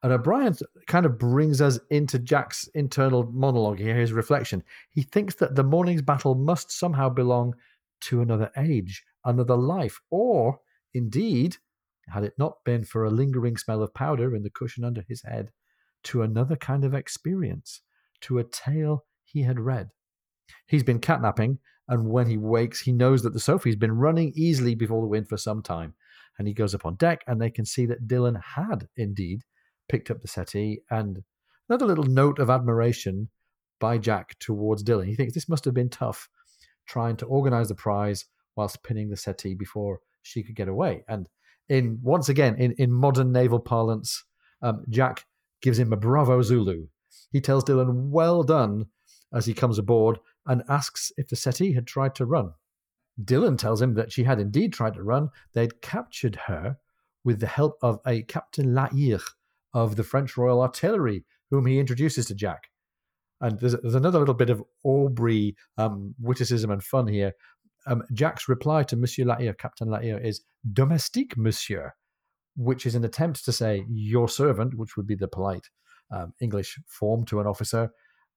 [0.03, 4.63] And O'Brian kind of brings us into Jack's internal monologue here, his reflection.
[4.91, 7.55] He thinks that the morning's battle must somehow belong
[8.03, 10.61] to another age, another life, or
[10.95, 11.59] indeed,
[12.09, 15.23] had it not been for a lingering smell of powder in the cushion under his
[15.23, 15.51] head,
[16.05, 17.81] to another kind of experience,
[18.23, 19.91] to a tale he had read.
[20.67, 24.75] He's been catnapping, and when he wakes, he knows that the Sophie's been running easily
[24.75, 25.95] before the wind for some time.
[26.39, 29.43] And he goes up on deck, and they can see that Dillon had indeed
[29.89, 30.81] picked up the settee.
[30.91, 31.23] And
[31.69, 33.29] another little note of admiration
[33.81, 35.07] by Jack towards Dillon.
[35.07, 36.29] He thinks this must have been tough
[36.87, 41.05] trying to organize the prize whilst pinning the settee before she could get away.
[41.09, 41.29] And
[41.69, 44.25] in once again, in, in modern naval parlance,
[44.63, 45.25] um, Jack
[45.65, 46.87] gives him a bravo Zulu.
[47.33, 48.85] He tells Dillon, well done,
[49.33, 52.53] as he comes aboard and asks if the settee had tried to run.
[53.25, 55.31] Dillon tells him that she had indeed tried to run.
[55.55, 56.77] They'd captured her
[57.25, 59.23] with the help of a Captain Lahire
[59.73, 62.69] of the French Royal Artillery, whom he introduces to Jack.
[63.41, 67.33] And there's, there's another little bit of Aubrey um, witticism and fun here.
[67.87, 70.43] Um, Jack's reply to Monsieur Lahire, Captain Lahire, is
[70.75, 71.95] domestique, monsieur
[72.57, 75.69] which is an attempt to say your servant, which would be the polite
[76.11, 77.91] um, English form to an officer.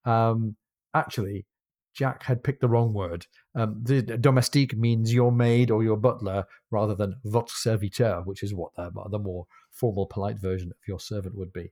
[0.05, 0.55] Um,
[0.93, 1.45] actually,
[1.93, 3.25] Jack had picked the wrong word.
[3.55, 8.53] Um, the domestique means your maid or your butler rather than votre serviteur, which is
[8.53, 11.71] what the, the more formal, polite version of your servant would be.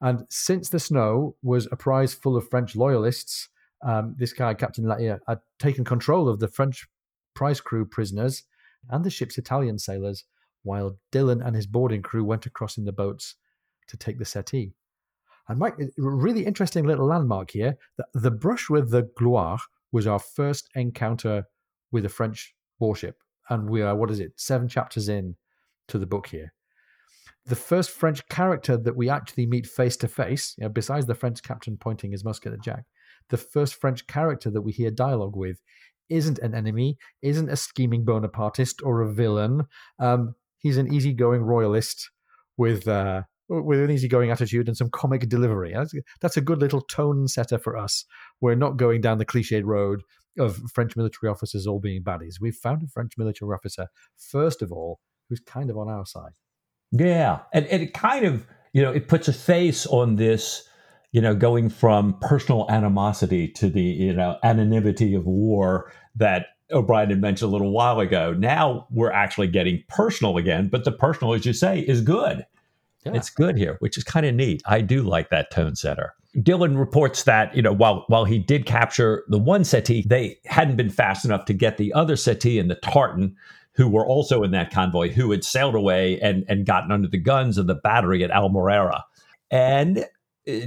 [0.00, 3.48] And since the snow was a prize full of French loyalists,
[3.84, 6.88] um, this guy, Captain Lahire, had taken control of the French
[7.34, 8.42] prize crew prisoners
[8.90, 10.24] and the ship's Italian sailors
[10.62, 13.36] while Dillon and his boarding crew went across in the boats
[13.88, 14.74] to take the settee.
[15.48, 17.76] And Mike, really interesting little landmark here.
[17.96, 19.58] The, the brush with the Gloire
[19.90, 21.44] was our first encounter
[21.90, 23.18] with a French warship.
[23.50, 25.36] And we are, what is it, seven chapters in
[25.88, 26.52] to the book here.
[27.44, 31.76] The first French character that we actually meet face to face, besides the French captain
[31.76, 32.84] pointing his musket at Jack,
[33.30, 35.60] the first French character that we hear dialogue with
[36.08, 39.66] isn't an enemy, isn't a scheming Bonapartist or a villain.
[39.98, 42.10] Um, he's an easygoing royalist
[42.56, 45.72] with uh, with an easygoing attitude and some comic delivery.
[45.74, 48.04] That's, that's a good little tone setter for us.
[48.40, 50.02] We're not going down the cliched road
[50.38, 52.40] of French military officers all being baddies.
[52.40, 56.32] We've found a French military officer, first of all, who's kind of on our side.
[56.92, 60.66] Yeah, and, and it kind of you know, it puts a face on this,
[61.12, 67.10] you know, going from personal animosity to the, you know, anonymity of war that O'Brian
[67.10, 68.32] had mentioned a little while ago.
[68.32, 72.46] Now we're actually getting personal again, but the personal, as you say, is good.
[73.04, 73.12] Yeah.
[73.14, 74.62] It's good here, which is kind of neat.
[74.64, 76.14] I do like that tone setter.
[76.40, 80.76] Dillon reports that, you know, while while he did capture the one settee, they hadn't
[80.76, 83.34] been fast enough to get the other settee and the tartane,
[83.74, 87.18] who were also in that convoy, who had sailed away and, and gotten under the
[87.18, 89.02] guns of the battery at Almirera.
[89.50, 90.06] And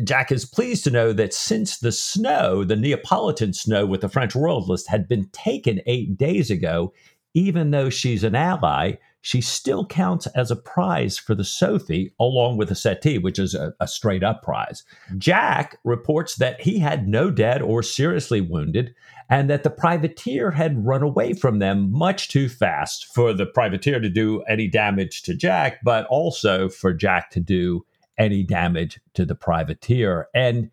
[0.03, 4.35] Jack is pleased to know that since the snow, the Neapolitan snow with the French
[4.35, 6.93] Royalist, had been taken eight days ago,
[7.33, 12.57] even though she's an ally, she still counts as a prize for the Sophie, along
[12.57, 14.83] with the settee, which is a, a straight up prize.
[15.17, 18.95] Jack reports that he had no dead or seriously wounded,
[19.29, 23.99] and that the privateer had run away from them much too fast for the privateer
[23.99, 27.83] to do any damage to Jack, but also for Jack to do
[28.17, 30.27] any damage to the privateer.
[30.33, 30.71] And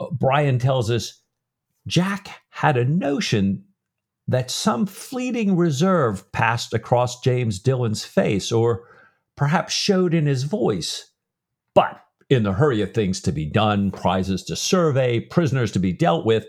[0.00, 1.22] uh, Brian tells us
[1.86, 3.64] Jack had a notion
[4.28, 8.84] that some fleeting reserve passed across James Dillon's face or
[9.36, 11.10] perhaps showed in his voice.
[11.74, 15.92] But in the hurry of things to be done, prizes to survey, prisoners to be
[15.92, 16.46] dealt with,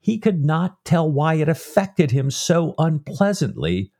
[0.00, 3.90] he could not tell why it affected him so unpleasantly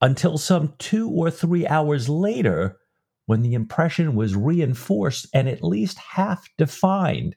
[0.00, 2.78] until some two or three hours later
[3.26, 7.36] when the impression was reinforced and at least half defined.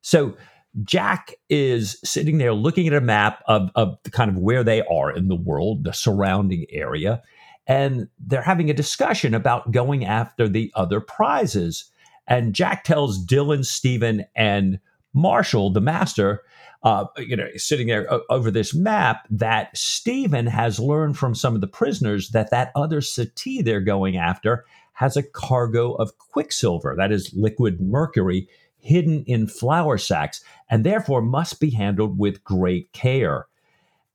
[0.00, 0.36] So
[0.84, 5.10] Jack is sitting there looking at a map of, of kind of where they are
[5.10, 7.22] in the world, the surrounding area,
[7.66, 11.90] and they're having a discussion about going after the other prizes.
[12.26, 14.78] And Jack tells Dillon, Stephen, and
[15.14, 16.42] Marshall, the master,
[16.82, 21.60] uh, you know, sitting there over this map, that Stephen has learned from some of
[21.60, 24.64] the prisoners that that other settee they're going after
[24.98, 28.48] has a cargo of quicksilver, that is liquid mercury,
[28.80, 33.46] hidden in flour sacks and therefore must be handled with great care.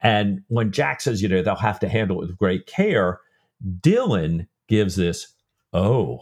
[0.02, 3.22] And when Jack says, you know, they'll have to handle it with great care,
[3.80, 5.28] Dillon gives this,
[5.72, 6.20] oh,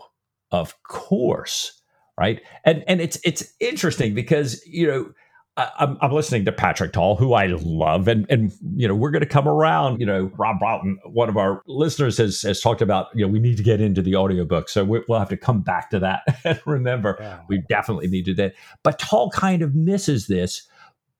[0.51, 1.81] of course,
[2.15, 2.39] right?
[2.63, 5.11] And and it's it's interesting because you know
[5.57, 9.21] I'm, I'm, listening to Patrick Tull, who I love, and and you know we're going
[9.21, 9.99] to come around.
[9.99, 13.39] You know, Rob Broughton, one of our listeners, has has talked about you know we
[13.39, 16.21] need to get into the audiobook, so we, will have to come back to that
[16.45, 17.41] and remember yeah.
[17.49, 18.53] we definitely need needed that.
[18.81, 20.67] But Tull kind of misses this,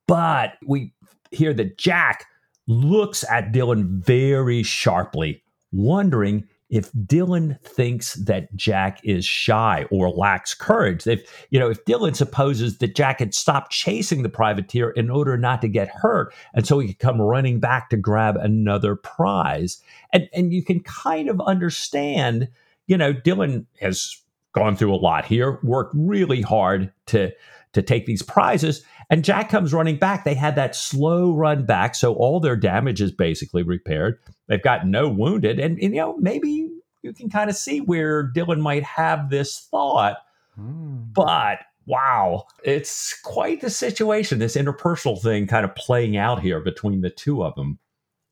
[0.07, 0.93] but we
[1.31, 2.25] hear that Jack
[2.67, 10.53] looks at Dillon very sharply, wondering if Dillon thinks that Jack is shy or lacks
[10.53, 15.09] courage, if you know, if Dillon supposes that Jack had stopped chasing the privateer in
[15.09, 18.95] order not to get hurt, and so he could come running back to grab another
[18.95, 19.81] prize,
[20.13, 22.47] and and you can kind of understand,
[22.87, 24.20] you know, Dillon has
[24.53, 27.31] gone through a lot here, worked really hard to
[27.73, 28.83] to take these prizes.
[29.09, 30.23] And Jack comes running back.
[30.23, 34.19] They had that slow run back, so all their damage is basically repaired.
[34.47, 36.69] They've got no wounded, and, and you know maybe
[37.01, 40.17] you can kind of see where Dillon might have this thought,
[40.59, 41.13] mm.
[41.13, 44.39] but wow, it's quite the situation.
[44.39, 47.79] This interpersonal thing kind of playing out here between the two of them.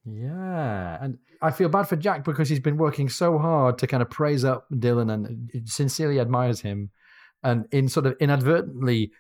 [0.05, 4.03] Yeah, and I feel bad for Jack because he's been working so hard to kind
[4.03, 6.91] of praise up Dillon and sincerely admires him
[7.43, 9.11] and in sort of inadvertently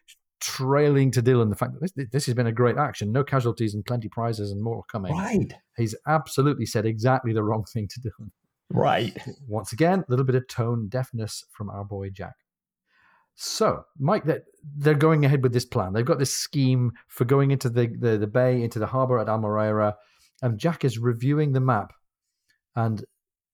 [0.41, 3.73] trailing to Dillon the fact that this, this has been a great action, no casualties
[3.73, 5.13] and plenty prizes and more coming.
[5.13, 5.53] Right.
[5.77, 8.31] He's absolutely said exactly the wrong thing to Dillon.
[8.69, 9.17] Right.
[9.47, 12.35] Once again, a little bit of tone deafness from our boy Jack.
[13.35, 14.43] So, Mike, that
[14.75, 15.93] they're going ahead with this plan.
[15.93, 19.27] They've got this scheme for going into the, the, the bay, into the harbor at
[19.27, 19.93] Almirera,
[20.41, 21.93] and Jack is reviewing the map
[22.75, 23.03] and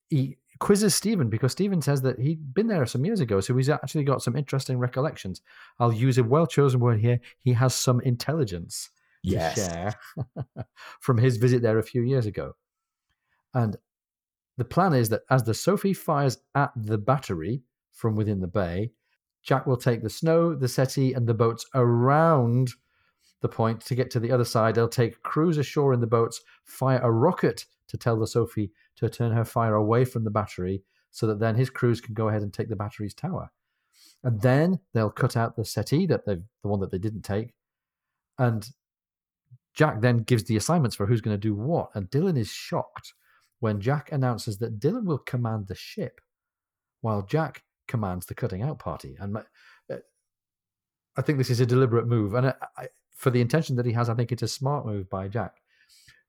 [0.10, 3.69] he quizzes Stephen because Stephen says that he'd been there some years ago, so he's
[3.69, 5.41] actually got some interesting recollections.
[5.80, 7.19] I'll use a well chosen word here.
[7.39, 8.89] He has some intelligence
[9.23, 9.56] yes.
[9.56, 9.93] to share
[10.99, 12.54] from his visit there a few years ago.
[13.54, 13.78] And
[14.58, 18.91] the plan is that as the Sophie fires at the battery from within the bay,
[19.43, 22.72] Jack will take the snow, the settee, and the boats around
[23.41, 24.76] the point to get to the other side.
[24.76, 29.10] They'll take crews ashore in the boats, fire a rocket to tell the Sophie to
[29.10, 32.41] turn her fire away from the battery so that then his crews can go ahead
[32.41, 33.52] and take the battery's tower.
[34.24, 37.54] And then they'll cut out the settee that they've the one that they didn't take.
[38.38, 38.68] And
[39.74, 41.89] Jack then gives the assignments for who's going to do what.
[41.93, 43.14] And Dillon is shocked
[43.60, 46.22] when Jack announces that Dillon will command the ship
[47.02, 49.16] while Jack commands the cutting out party.
[49.20, 49.41] And my,
[49.91, 49.98] uh,
[51.18, 52.34] I think this is a deliberate move.
[52.34, 55.10] And I, I, for the intention that he has, I think it's a smart move
[55.10, 55.56] by Jack.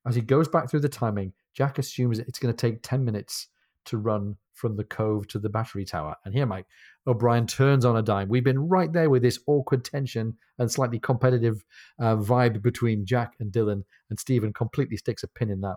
[0.07, 3.49] As he goes back through the timing, Jack assumes it's going to take 10 minutes
[3.87, 6.17] to run from the cove to the battery tower.
[6.25, 6.67] And here, Mike,
[7.07, 8.29] O'Brian turns on a dime.
[8.29, 11.65] We've been right there with this awkward tension and slightly competitive
[11.99, 15.77] uh, vibe between Jack and Dillon, and Stephen completely sticks a pin in that.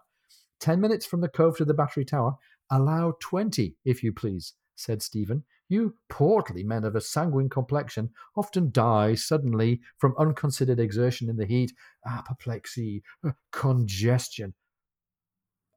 [0.59, 2.35] 10 minutes from the cove to the battery tower.
[2.71, 5.43] Allow 20, if you please, said Stephen.
[5.69, 11.45] You portly men of a sanguine complexion often die suddenly from unconsidered exertion in the
[11.45, 11.71] heat,
[12.05, 14.53] apoplexy, uh, congestion.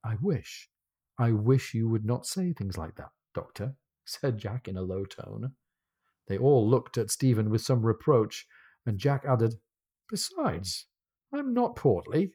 [0.05, 0.68] I wish,
[1.18, 3.74] I wish you would not say things like that, Doctor,
[4.05, 5.53] said Jack in a low tone.
[6.28, 8.46] They all looked at Stephen with some reproach,
[8.86, 9.55] and Jack added,
[10.09, 10.86] Besides,
[11.32, 12.32] I'm not portly.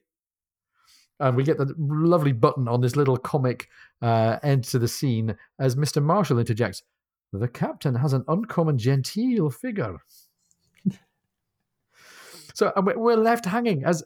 [1.19, 3.69] And we get the lovely button on this little comic
[4.01, 6.01] uh, end to the scene as Mr.
[6.01, 6.83] Marshall interjects,
[7.33, 9.97] The captain has an uncommon genteel figure.
[12.53, 14.03] so we're left hanging as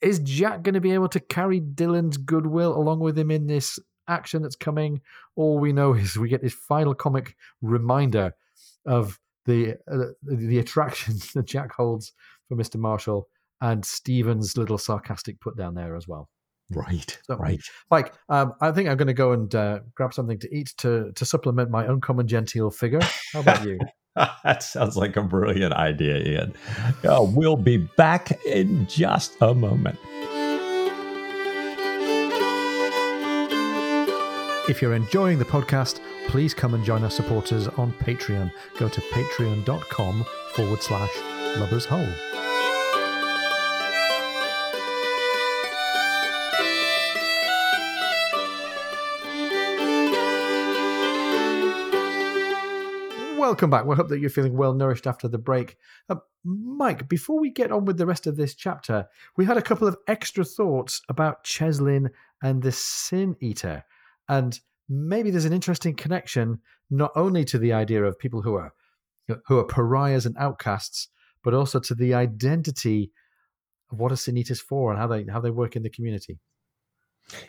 [0.00, 3.78] is Jack going to be able to carry Dillon's goodwill along with him in this
[4.08, 5.00] action that's coming?
[5.36, 8.32] All we know is we get this final comic reminder
[8.86, 12.12] of the uh, the attractions that Jack holds
[12.48, 12.76] for Mr.
[12.76, 13.28] Marshall
[13.60, 16.28] and Stephen's little sarcastic put down there as well.
[16.70, 17.60] Right, so, right.
[17.90, 21.12] Mike, um, I think I'm going to go and uh, grab something to eat to
[21.14, 23.00] to supplement my uncommon genteel figure.
[23.32, 23.78] How about you?
[24.44, 26.54] that sounds like a brilliant idea, Ian.
[27.04, 29.98] Uh, we'll be back in just a moment.
[34.68, 38.52] If you're enjoying the podcast, please come and join our supporters on Patreon.
[38.78, 41.10] Go to patreon.com forward slash
[41.56, 42.27] lubbers hole.
[53.48, 53.86] Welcome back.
[53.86, 55.78] We hope that you're feeling well nourished after the break.
[56.10, 59.06] Uh, Mike, before we get on with the rest of this chapter,
[59.38, 62.10] we had a couple of extra thoughts about Cheslin
[62.42, 63.86] and the Sin Eater.
[64.28, 66.58] And maybe there's an interesting connection
[66.90, 68.74] not only to the idea of people who are
[69.46, 71.08] who are pariahs and outcasts,
[71.42, 73.12] but also to the identity
[73.90, 75.88] of what a Sin Eater is for and how they how they work in the
[75.88, 76.38] community.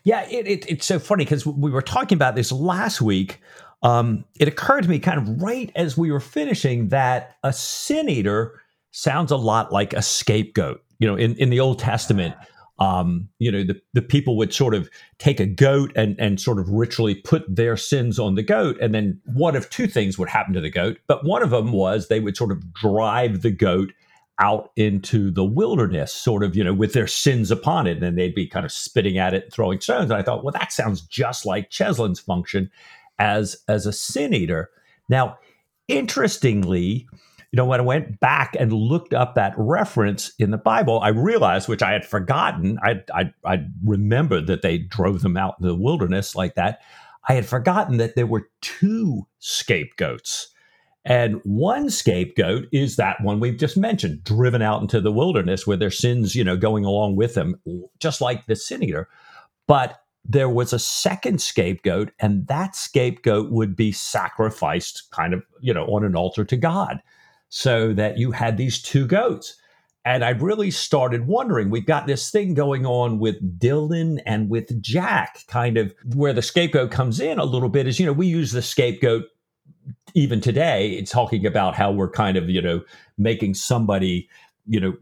[0.03, 3.39] Yeah, it, it, it's so funny because we were talking about this last week
[3.82, 8.09] um, it occurred to me kind of right as we were finishing that a sin
[8.09, 8.61] eater
[8.91, 10.84] sounds a lot like a scapegoat.
[10.99, 12.36] You know, in, in the Old Testament,
[12.80, 16.59] um, you know, the, the people would sort of take a goat and, and sort
[16.59, 18.77] of ritually put their sins on the goat.
[18.82, 20.97] And then one of two things would happen to the goat.
[21.07, 23.93] But one of them was they would sort of drive the goat
[24.40, 27.94] out into the wilderness, sort of, you know, with their sins upon it.
[27.94, 30.10] And then they'd be kind of spitting at it and throwing stones.
[30.10, 32.72] And I thought, well, that sounds just like Cheslin's function
[33.20, 34.70] as as a sin eater.
[35.10, 35.38] Now,
[35.88, 37.08] interestingly,
[37.52, 41.10] you know, when I went back and looked up that reference in the Bible, I
[41.10, 45.68] realized, which I had forgotten, I I, I remembered that they drove them out in
[45.68, 46.82] the wilderness like that.
[47.28, 50.54] I had forgotten that there were two scapegoats.
[51.06, 55.80] And one scapegoat is that one we've just mentioned, driven out into the wilderness with
[55.80, 57.56] their sins, you know, going along with them,
[58.00, 59.08] just like the sin eater.
[59.66, 65.74] But there was a second scapegoat, and that scapegoat would be sacrificed kind of, you
[65.74, 67.02] know, on an altar to God.
[67.52, 69.56] So that you had these two goats.
[70.06, 74.80] And I really started wondering we've got this thing going on with Dillon and with
[74.84, 78.28] Jack, kind of where the scapegoat comes in a little bit is, you know, we
[78.28, 79.24] use the scapegoat
[80.14, 80.91] even today.
[80.91, 82.82] It's talking about how we're kind of, you know,
[83.18, 84.30] making somebody
[84.70, 84.95] you know,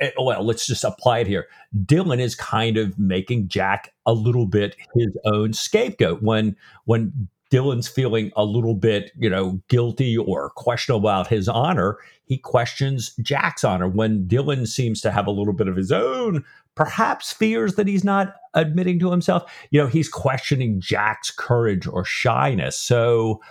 [0.00, 1.46] eh, well, let's just apply it here.
[1.86, 6.56] Dillon is kind of making Jack a little bit his own scapegoat when
[6.86, 12.38] when Dillon's feeling a little bit, you know, guilty or questionable about his honor, he
[12.38, 13.86] questions Jack's honor.
[13.86, 16.44] When Dillon seems to have a little bit of his own,
[16.74, 22.06] perhaps fears that he's not admitting to himself, you know, he's questioning Jack's courage or
[22.06, 22.78] shyness.
[22.78, 23.42] So,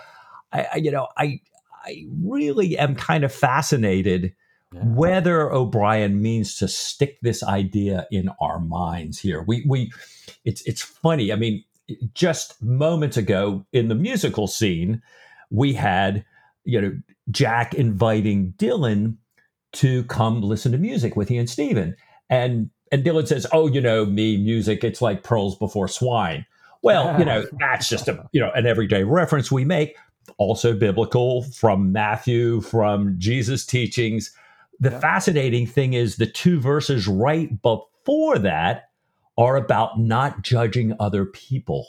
[0.52, 1.40] I, you know, I
[1.84, 4.34] I really am kind of fascinated
[4.74, 9.42] whether O'Brian means to stick this idea in our minds here.
[9.42, 9.92] We we
[10.44, 11.32] it's it's funny.
[11.32, 11.64] I mean,
[12.14, 15.02] just moments ago in the musical scene,
[15.50, 16.24] we had
[16.64, 16.92] you know
[17.30, 19.18] Jack inviting Dillon
[19.72, 21.96] to come listen to music with he and Stephen.
[22.30, 24.84] And and Dillon says, "Oh, you know me, music.
[24.84, 26.46] It's like pearls before swine."
[26.82, 29.96] Well, you know that's just a you know an everyday reference we make,
[30.38, 34.32] also biblical from Matthew, from Jesus' teachings
[34.82, 34.98] the yeah.
[34.98, 38.90] fascinating thing is the two verses right before that
[39.38, 41.86] are about not judging other people.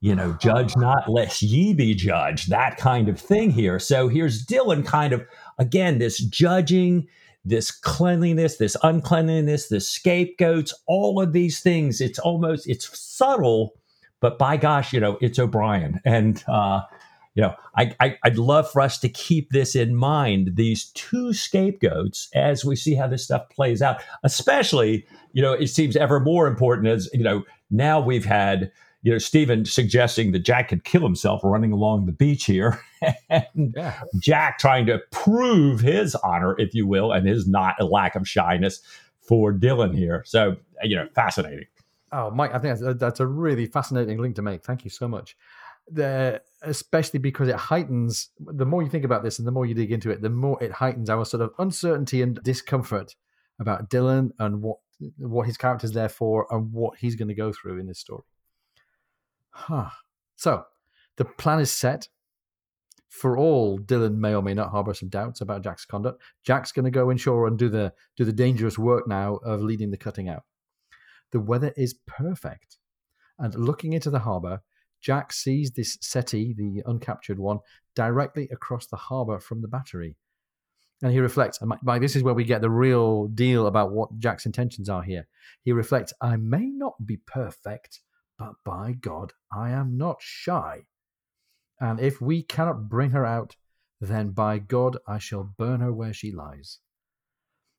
[0.00, 3.78] You know, judge not lest ye be judged, that kind of thing here.
[3.78, 5.24] So here's Dillon kind of,
[5.58, 7.08] again, this judging,
[7.42, 12.02] this cleanliness, this uncleanliness, this scapegoats, all of these things.
[12.02, 13.72] It's almost, it's subtle,
[14.20, 16.02] but by gosh, you know, it's O'Brian.
[16.04, 16.82] And, uh,
[17.36, 21.34] you know, I, I, would love for us to keep this in mind, these two
[21.34, 26.18] scapegoats, as we see how this stuff plays out, especially, you know, it seems ever
[26.18, 28.72] more important as, you know, now we've had,
[29.02, 32.80] you know, Stephen suggesting that Jack could kill himself running along the beach here,
[33.28, 34.00] and yeah.
[34.18, 38.26] Jack trying to prove his honor, if you will, and his not a lack of
[38.26, 38.80] shyness
[39.20, 40.22] for Dillon here.
[40.24, 41.66] So, you know, fascinating.
[42.12, 44.64] Oh, Mike, I think that's, that's a really fascinating link to make.
[44.64, 45.36] Thank you so much.
[45.90, 49.74] The, especially because it heightens, the more you think about this and the more you
[49.74, 53.14] dig into it, the more it heightens our sort of uncertainty and discomfort
[53.58, 54.78] about Dillon and what
[55.18, 58.22] what his character's there for and what he's going to go through in this story.
[59.50, 59.90] Huh.
[60.36, 60.64] So
[61.16, 62.08] the plan is set.
[63.08, 66.84] For all Dillon may or may not harbor some doubts about Jack's conduct, Jack's going
[66.84, 70.28] to go inshore and do the do the dangerous work now of leading the cutting
[70.28, 70.42] out.
[71.32, 72.76] The weather is perfect.
[73.38, 74.62] And looking into the harbour,
[75.06, 77.60] Jack sees this settee, the uncaptured one,
[77.94, 80.16] directly across the harbour from the battery.
[81.00, 84.18] And he reflects, and Mike, this is where we get the real deal about what
[84.18, 85.28] Jack's intentions are here.
[85.62, 88.00] He reflects, I may not be perfect,
[88.36, 90.86] but by God, I am not shy.
[91.80, 93.54] And if we cannot bring her out,
[94.00, 96.80] then by God, I shall burn her where she lies.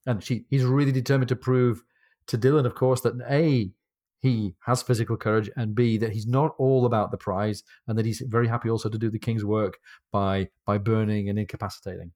[0.05, 1.83] And she, he's really determined to prove
[2.27, 3.73] to Dillon, of course, that A,
[4.19, 8.05] he has physical courage, and B, that he's not all about the prize, and that
[8.05, 9.77] he's very happy also to do the king's work
[10.11, 12.11] by by burning and incapacitating.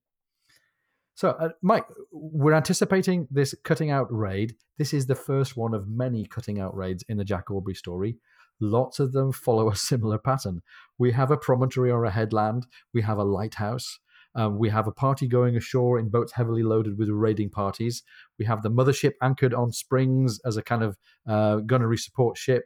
[1.14, 4.56] So, uh, Mike, we're anticipating this cutting out raid.
[4.78, 8.18] This is the first one of many cutting out raids in the Jack Aubrey story.
[8.60, 10.62] Lots of them follow a similar pattern.
[10.98, 14.00] We have a promontory or a headland, we have a lighthouse,
[14.36, 18.04] um, we have a party going ashore in boats heavily loaded with raiding parties.
[18.40, 22.64] We have the mothership anchored on springs as a kind of uh, gunnery support ship.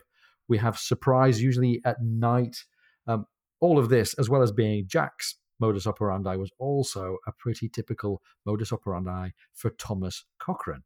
[0.48, 2.66] We have surprise, usually at night.
[3.08, 3.26] Um,
[3.60, 8.22] all of this, as well as being Jack's modus operandi, was also a pretty typical
[8.46, 10.84] modus operandi for Thomas Cochrane.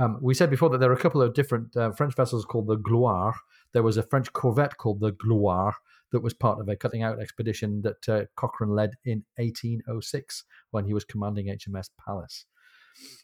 [0.00, 2.68] Um, we said before that there are a couple of different uh, French vessels called
[2.68, 3.34] the Gloire.
[3.72, 5.74] There was a French corvette called the Gloire,
[6.12, 10.84] that was part of a cutting out expedition that uh, Cochrane led in 1806 when
[10.84, 12.46] he was commanding HMS Pallas.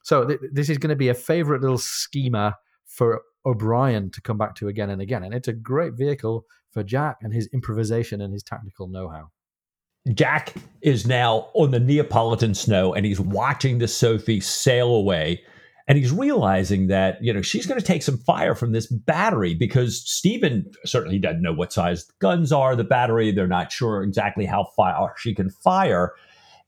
[0.03, 4.39] So th- this is going to be a favorite little schema for O'Brian to come
[4.39, 5.25] back to again and again.
[5.25, 9.31] And it's a great vehicle for Jack and his improvisation and his tactical know how.
[10.13, 15.43] Jack is now on the Neapolitan snow and he's watching the Sophie sail away
[15.87, 19.55] and he's realizing that you know she's going to take some fire from this battery
[19.55, 23.31] because Stephen certainly doesn't know what size guns are the battery.
[23.31, 26.13] They're not sure exactly how far she can fire.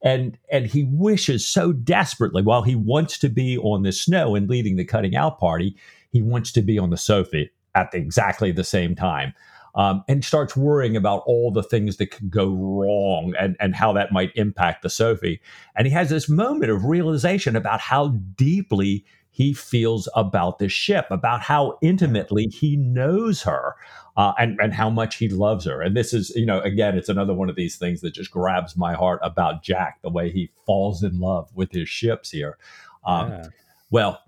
[0.02, 4.48] And and he wishes so desperately while he wants to be on the snow and
[4.48, 5.76] leading the cutting out party
[6.16, 9.34] he wants to be on the Sophie at exactly the same time
[9.76, 13.92] um, and starts worrying about all the things that could go wrong and, and how
[13.92, 15.40] that might impact the Sophie.
[15.76, 21.06] And he has this moment of realization about how deeply he feels about this ship,
[21.10, 23.74] about how intimately he knows her,
[24.16, 25.82] uh, and and how much he loves her.
[25.82, 28.78] And this is, you know, again, it's another one of these things that just grabs
[28.78, 32.56] my heart about Jack, the way he falls in love with his ships here.
[33.04, 33.46] Um, yeah.
[33.90, 34.22] Well,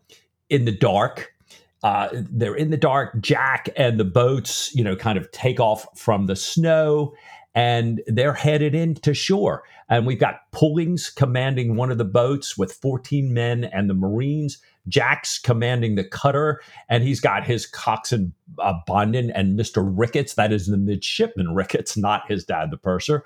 [0.51, 1.33] in the dark,
[1.83, 3.21] uh, they're in the dark.
[3.21, 7.15] Jack and the boats, you know, kind of take off from the snow
[7.55, 9.65] and they're headed into shore.
[9.89, 14.59] And we've got Pullings commanding one of the boats with 14 men and the Marines.
[14.87, 19.85] Jack's commanding the cutter, and he's got his coxswain uh, Bonden and Mr.
[19.85, 20.35] Ricketts.
[20.35, 23.25] That is the midshipman Ricketts, not his dad, the purser.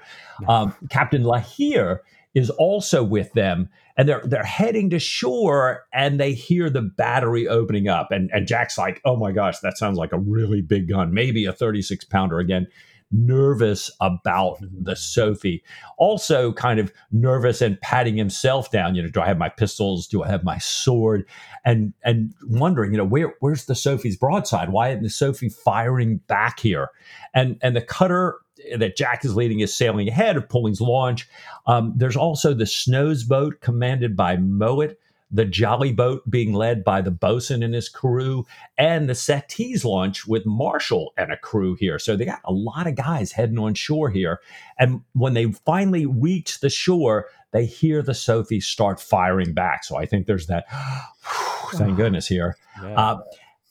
[0.49, 1.99] Um, Captain Lahire
[2.35, 7.47] is also with them and they're they're heading to shore and they hear the battery
[7.47, 10.89] opening up and and Jack's like oh my gosh that sounds like a really big
[10.89, 12.39] gun maybe a 36 pounder.
[12.39, 12.67] Again
[13.15, 15.63] nervous about the Sophie.
[15.99, 20.07] Also kind of nervous and patting himself down you know do I have my pistols?
[20.07, 21.29] Do I have my sword?
[21.65, 24.71] And and wondering you know where where's the Sophie's broadside?
[24.71, 26.89] Why isn't the Sophie firing back here?
[27.35, 28.37] And and the cutter
[28.77, 31.29] that Jack is leading is sailing ahead of Pulling's launch.
[31.67, 34.99] Um, there's also the Snows boat commanded by Mowett,
[35.31, 38.47] the Jolly boat being led by the bosun and his crew,
[38.77, 41.99] and the Settee's launch with Marshall and a crew here.
[41.99, 44.41] So they got a lot of guys heading on shore here.
[44.79, 49.85] And when they finally reach the shore, they hear the Sophie start firing back.
[49.85, 50.67] So I think there's that.
[51.75, 52.57] thank goodness here.
[52.83, 52.95] Yeah.
[52.95, 53.21] Uh,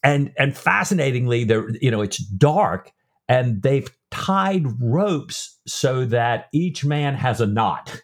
[0.03, 2.91] and and fascinatingly, there you know it's dark
[3.31, 8.01] and they've tied ropes so that each man has a knot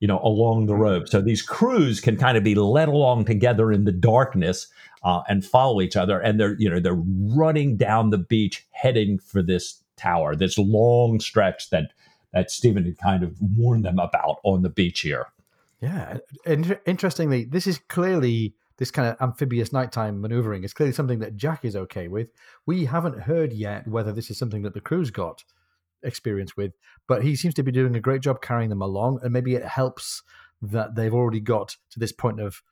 [0.00, 3.72] you know along the rope so these crews can kind of be led along together
[3.72, 4.68] in the darkness
[5.02, 7.02] uh, and follow each other and they're you know they're
[7.36, 11.92] running down the beach heading for this tower, this long stretch that
[12.32, 15.26] that Stephen had kind of warned them about on the beach here.
[15.80, 21.18] Yeah, and interestingly, this is clearly this kind of amphibious nighttime maneuvering is clearly something
[21.18, 22.28] that Jack is okay with.
[22.64, 25.44] We haven't heard yet whether this is something that the crew's got
[26.02, 26.72] experience with,
[27.08, 29.64] but he seems to be doing a great job carrying them along, and maybe it
[29.64, 30.22] helps
[30.62, 32.62] that they've already got to this point of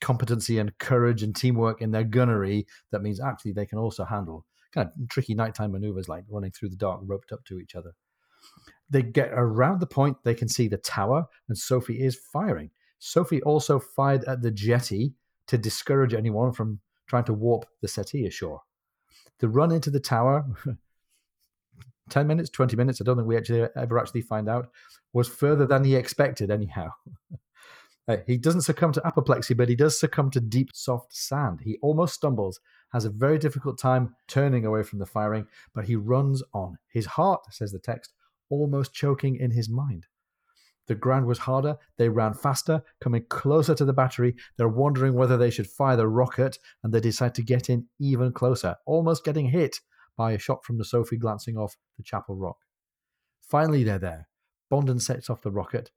[0.00, 2.66] competency and courage and teamwork in their gunnery.
[2.90, 6.70] That means actually they can also handle kind of tricky nighttime maneuvers like running through
[6.70, 7.92] the dark roped up to each other.
[8.88, 12.70] They get around the point, they can see the tower, and Sophie is firing.
[12.98, 15.14] Sophie also fired at the jetty
[15.50, 16.78] to discourage anyone from
[17.08, 18.62] trying to warp the settee ashore.
[19.40, 20.46] The run into the tower
[22.10, 24.68] 10 minutes, 20 minutes, I don't think we actually ever actually find out,
[25.12, 26.90] was further than he expected, anyhow.
[28.08, 31.60] uh, he doesn't succumb to apoplexy, but he does succumb to deep, soft sand.
[31.62, 32.60] He almost stumbles,
[32.92, 36.78] has a very difficult time turning away from the firing, but he runs on.
[36.88, 38.12] His heart, says the text,
[38.50, 40.06] almost choking in his mind.
[40.86, 41.76] The ground was harder.
[41.98, 44.34] They ran faster, coming closer to the battery.
[44.56, 48.32] They're wondering whether they should fire the rocket, and they decide to get in even
[48.32, 49.80] closer, almost getting hit
[50.16, 52.58] by a shot from the Sophie glancing off the Chapel Rock.
[53.40, 54.28] Finally, they're there.
[54.70, 55.90] Bonden sets off the rocket.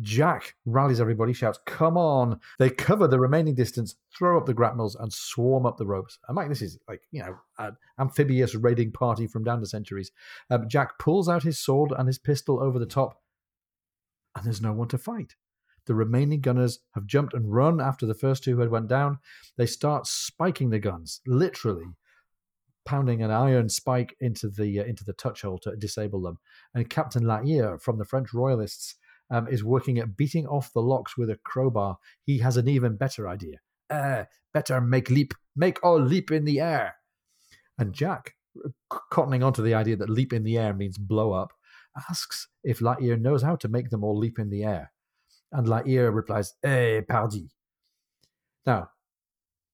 [0.00, 2.40] Jack rallies everybody, shouts, Come on!
[2.58, 6.18] They cover the remaining distance, throw up the grapnels, and swarm up the ropes.
[6.26, 10.10] And Mike, this is like, you know, an amphibious raiding party from down the centuries.
[10.50, 13.22] Um, Jack pulls out his sword and his pistol over the top,
[14.34, 15.34] and there's no one to fight.
[15.86, 19.18] The remaining gunners have jumped and run after the first two had went down.
[19.56, 21.84] They start spiking the guns, literally
[22.84, 26.38] pounding an iron spike into the uh, into the touch hole to disable them.
[26.74, 28.96] And Captain Lahire from the French Royalists
[29.30, 31.98] um, is working at beating off the locks with a crowbar.
[32.24, 33.58] He has an even better idea.
[33.90, 36.96] Uh, better make leap, make all leap in the air.
[37.78, 38.34] And Jack,
[39.12, 41.52] cottoning onto the idea that leap in the air means blow up,
[42.10, 44.92] asks if Lahire knows how to make them all leap in the air.
[45.52, 47.48] And Lahire replies, Eh, pardi.
[48.66, 48.88] Now,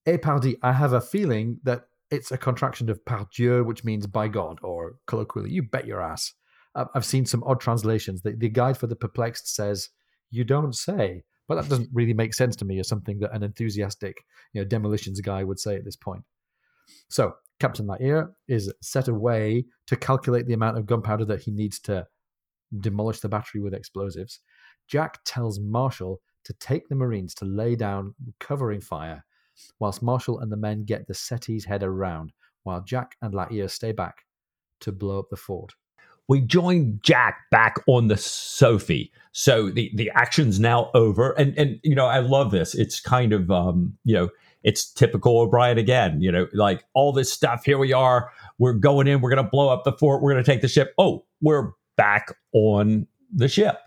[0.07, 4.07] eh, pardi, I have a feeling that it's a contraction of par Dieu, which means
[4.07, 6.33] by God, or colloquially, you bet your ass.
[6.75, 8.23] I've seen some odd translations.
[8.23, 9.89] The, the guide for the perplexed says,
[10.31, 11.25] you don't say.
[11.49, 14.19] But that doesn't really make sense to me or something that an enthusiastic
[14.53, 16.23] you know, demolitions guy would say at this point.
[17.09, 21.79] So, Captain Lahire is set away to calculate the amount of gunpowder that he needs
[21.81, 22.07] to
[22.79, 24.41] demolish the battery with explosives.
[24.89, 29.25] Jack tells Marshall to take the Marines to lay down covering fire
[29.79, 32.33] whilst Marshall and the men get the settee's head around,
[32.63, 34.25] while Jack and Lahire stay back
[34.81, 35.75] to blow up the fort.
[36.29, 39.13] We join Jack back on the Sophie.
[39.33, 41.33] So the, the action's now over.
[41.33, 42.75] And and you know, I love this.
[42.75, 44.29] It's kind of um, you know,
[44.63, 46.21] it's typical O'Brian again.
[46.21, 47.65] You know, like all this stuff.
[47.65, 48.31] Here we are.
[48.59, 49.21] We're going in.
[49.21, 50.23] We're going to blow up the fort.
[50.23, 50.95] We're going to take the ship.
[50.99, 53.79] Oh, we're back on the ship.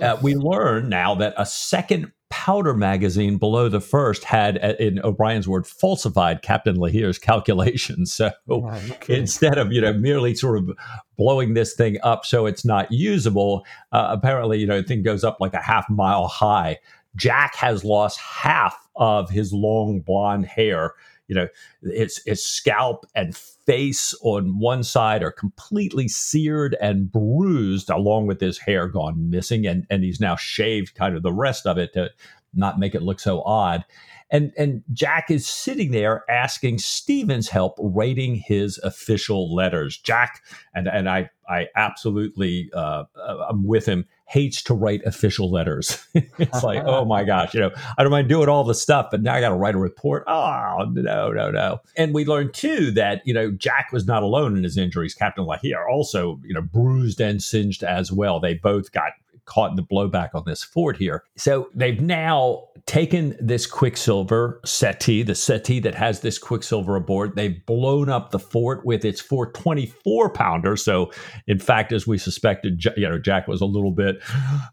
[0.00, 5.04] Uh, we learn now that a second powder magazine below the first had, uh, in
[5.04, 8.12] O'Brian's word, falsified Captain Lahire's calculations.
[8.22, 9.18] So okay.
[9.18, 10.70] instead of you know merely sort of
[11.16, 15.24] blowing this thing up so it's not usable, uh, apparently you know the thing goes
[15.24, 16.78] up like a half mile high.
[17.16, 20.94] Jack has lost half of his long blonde hair
[21.28, 21.48] you know
[21.82, 28.40] his his scalp and face on one side are completely seared and bruised along with
[28.40, 31.92] his hair gone missing and and he's now shaved kind of the rest of it
[31.92, 32.10] to
[32.54, 33.84] not make it look so odd
[34.32, 39.98] and and Jack is sitting there asking Stephen's help writing his official letters.
[39.98, 40.42] Jack
[40.74, 43.04] and and I I absolutely uh,
[43.48, 46.02] I'm with him hates to write official letters.
[46.14, 49.20] it's like, oh my gosh, you know, I don't mind doing all the stuff, but
[49.20, 50.24] now I got to write a report.
[50.26, 51.80] Oh, no, no, no.
[51.98, 55.14] And we learned too that, you know, Jack was not alone in his injuries.
[55.14, 58.40] Captain Lahire also, you know, bruised and singed as well.
[58.40, 59.12] They both got
[59.44, 61.24] caught in the blowback on this fort here.
[61.36, 67.36] So they've now taken this Quicksilver settee, the settee that has this Quicksilver aboard.
[67.36, 70.76] They've blown up the fort with its 424 pounder.
[70.76, 71.10] So,
[71.46, 74.22] in fact, as we suspected, you know, Jack was a little bit,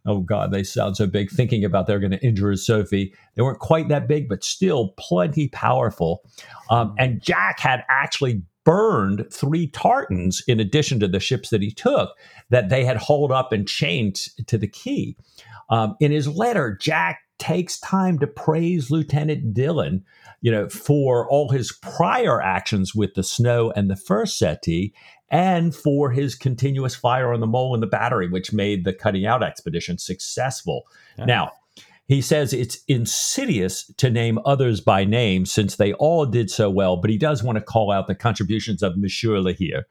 [0.05, 3.13] oh God, they sound so big, thinking about they're going to injure Sophie.
[3.35, 6.21] They weren't quite that big, but still plenty powerful.
[6.69, 11.71] Um, and Jack had actually burned three tartanes in addition to the ships that he
[11.71, 12.11] took
[12.49, 14.15] that they had hauled up and chained
[14.45, 15.15] to the quay.
[15.71, 20.05] Um, in his letter, Jack takes time to praise Lieutenant Dillon,
[20.41, 24.93] you know, for all his prior actions with the snow and the first settee,
[25.31, 29.25] and for his continuous fire on the mole and the battery, which made the cutting
[29.25, 30.85] out expedition successful.
[31.17, 31.25] Yeah.
[31.25, 31.51] Now,
[32.09, 36.97] he says it's insidious to name others by name since they all did so well,
[36.97, 39.83] but he does want to call out the contributions of Monsieur Lahire.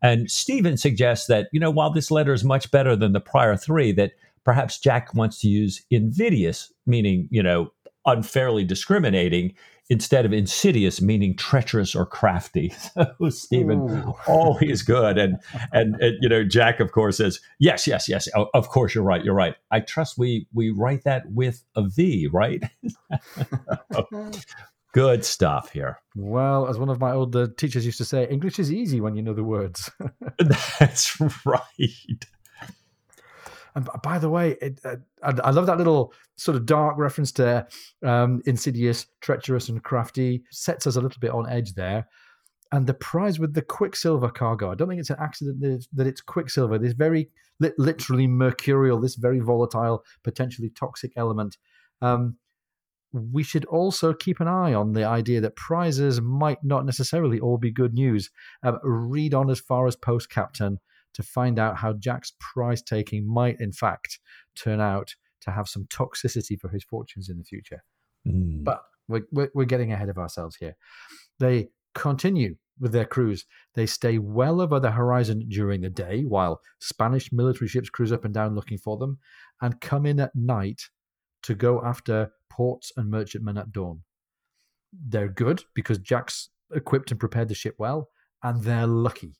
[0.00, 3.54] And Stephen suggests that, you know, while this letter is much better than the prior
[3.54, 4.12] three, that
[4.44, 7.70] perhaps Jack wants to use invidious, meaning, you know,
[8.06, 9.54] unfairly discriminating,
[9.90, 12.74] instead of insidious, meaning treacherous or crafty.
[12.98, 14.04] So Stephen, Ooh.
[14.06, 15.18] Oh, always good.
[15.18, 15.38] And,
[15.72, 18.28] and, and, you know, Jack, of course, says, yes, yes, yes.
[18.34, 19.24] Oh, of course, you're right.
[19.24, 19.54] You're right.
[19.70, 22.62] I trust we, we write that with a V, right?
[24.92, 26.00] good stuff here.
[26.16, 29.22] Well, as one of my older teachers used to say, English is easy when you
[29.22, 29.90] know the words.
[30.78, 32.26] That's right.
[33.78, 37.30] And by the way, it, uh, I, I, love that little sort of dark reference
[37.32, 37.64] to
[38.04, 40.42] um, insidious, treacherous, and crafty.
[40.50, 42.08] Sets us a little bit on edge there.
[42.72, 45.88] And the prize with the Quicksilver cargo, I don't think it's an accident that it's,
[45.92, 51.56] that it's Quicksilver, this very li- literally mercurial, this very volatile, potentially toxic element.
[52.02, 52.36] Um,
[53.12, 57.58] we should also keep an eye on the idea that prizes might not necessarily all
[57.58, 58.28] be good news.
[58.64, 60.80] Um, read on as far as post captain
[61.14, 64.18] to find out how Jack's prize taking might, in fact,
[64.54, 67.82] turn out to have some toxicity for his fortunes in the future.
[68.26, 68.64] Mm.
[68.64, 70.76] But we're, we're, we're getting ahead of ourselves here.
[71.38, 73.44] They continue with their cruise.
[73.74, 78.24] They stay well over the horizon during the day while Spanish military ships cruise up
[78.24, 79.18] and down looking for them
[79.60, 80.82] and come in at night
[81.42, 84.02] to go after ports and merchantmen at dawn.
[84.92, 88.08] They're good because Jack's equipped and prepared the ship well,
[88.42, 89.34] and they're lucky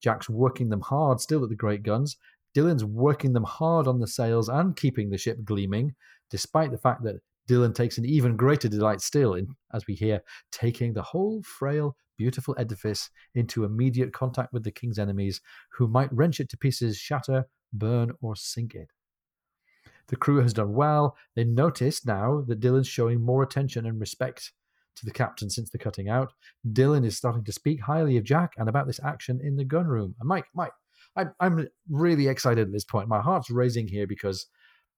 [0.00, 2.16] Jack's working them hard still at the great guns.
[2.54, 5.94] Dillon's working them hard on the sails and keeping the ship gleaming,
[6.30, 10.22] despite the fact that Dillon takes an even greater delight still in, as we hear,
[10.52, 15.40] taking the whole frail, beautiful edifice into immediate contact with the king's enemies,
[15.72, 18.90] who might wrench it to pieces, shatter, burn, or sink it.
[20.08, 21.16] The crew has done well.
[21.36, 24.52] They notice now that Dillon's showing more attention and respect
[24.96, 26.32] to the captain since the cutting out.
[26.72, 30.14] Dillon is starting to speak highly of Jack and about this action in the gunroom.
[30.20, 30.72] And Mike, Mike,
[31.16, 33.08] I'm, I'm really excited at this point.
[33.08, 34.46] My heart's racing here because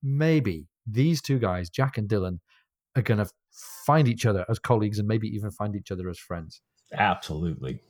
[0.03, 2.40] maybe these two guys, Jack and Dillon,
[2.97, 3.30] are going to
[3.86, 6.61] find each other as colleagues and maybe even find each other as friends.
[6.93, 7.80] Absolutely.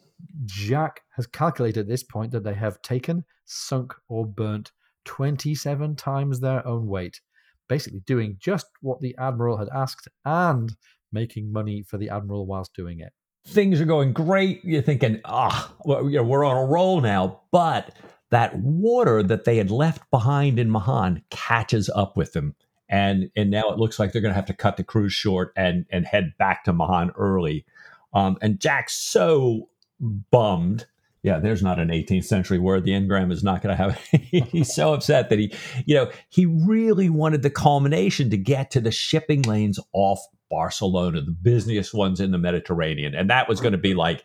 [0.45, 4.71] Jack has calculated at this point that they have taken, sunk, or burnt
[5.05, 7.21] 27 times their own weight,
[7.69, 10.77] basically doing just what the Admiral had asked and
[11.13, 13.13] making money for the admiral whilst doing it.
[13.47, 14.65] Things are going great.
[14.65, 17.41] You're thinking, ah, know, we're on a roll now.
[17.51, 17.95] But
[18.31, 22.55] that water that they had left behind in Mahon catches up with them.
[22.89, 25.53] And, and now it looks like they're going to have to cut the cruise short
[25.57, 27.65] and, and head back to Mahon early.
[28.13, 29.69] Um, and Jack's so
[30.01, 30.87] bummed
[31.23, 32.83] yeah, there's not an 18th century word.
[32.85, 33.97] The engram is not going to have.
[34.51, 35.55] he's so upset that he,
[35.87, 40.21] you know, he really wanted the culmination to get to the shipping lanes off
[40.53, 43.15] Barcelona, the busiest ones in the Mediterranean.
[43.15, 44.23] And that was going to be like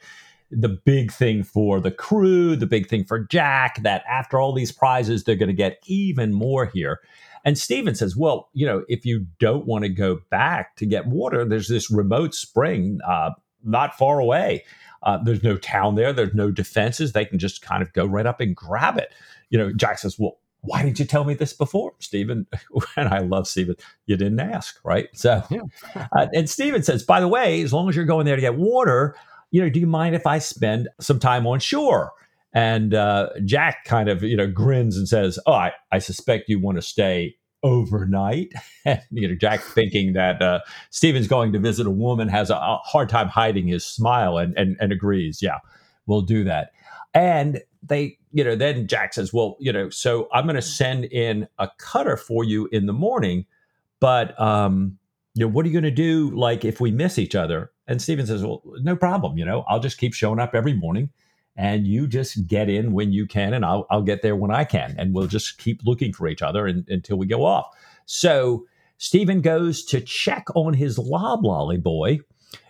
[0.52, 4.74] the big thing for the crew, the big thing for Jack, that after all these
[4.74, 7.00] prizes, they're going to get even more here.
[7.46, 11.08] And Stephen says, well, you know, if you don't want to go back to get
[11.08, 13.32] water, there's this remote spring uh,
[13.64, 14.66] not far away.
[15.04, 16.12] Uh, there's no town there.
[16.12, 17.14] There's no defenses.
[17.14, 19.14] They can just kind of go right up and grab it.
[19.50, 22.46] You know, Jack says, well, why didn't you tell me this before, Stephen?
[22.98, 23.76] and I love Stephen.
[24.06, 25.08] You didn't ask, right?
[25.14, 25.62] So, yeah.
[25.96, 28.56] uh, and Stephen says, by the way, as long as you're going there to get
[28.56, 29.16] water,
[29.52, 32.12] you know, do you mind if I spend some time on shore?
[32.54, 36.60] And uh, Jack kind of, you know, grins and says, "Oh, I, I suspect you
[36.60, 38.52] want to stay overnight."
[38.86, 42.56] and you know, Jack thinking that uh, Stephen's going to visit a woman has a,
[42.56, 45.60] a hard time hiding his smile, and and, and agrees, "Yeah,
[46.08, 46.72] we'll do that."
[47.14, 51.06] And they, you know, then Jack says, well, you know, so I'm going to send
[51.06, 53.46] in a cutter for you in the morning,
[54.00, 54.98] but, um,
[55.34, 57.72] you know, what are you going to do like if we miss each other?
[57.88, 59.38] And Stephen says, well, no problem.
[59.38, 61.10] You know, I'll just keep showing up every morning
[61.56, 64.64] and you just get in when you can and I'll, I'll get there when I
[64.64, 64.96] can.
[64.98, 67.68] And we'll just keep looking for each other until we go off.
[68.06, 68.66] So
[68.98, 72.20] Stephen goes to check on his loblolly boy,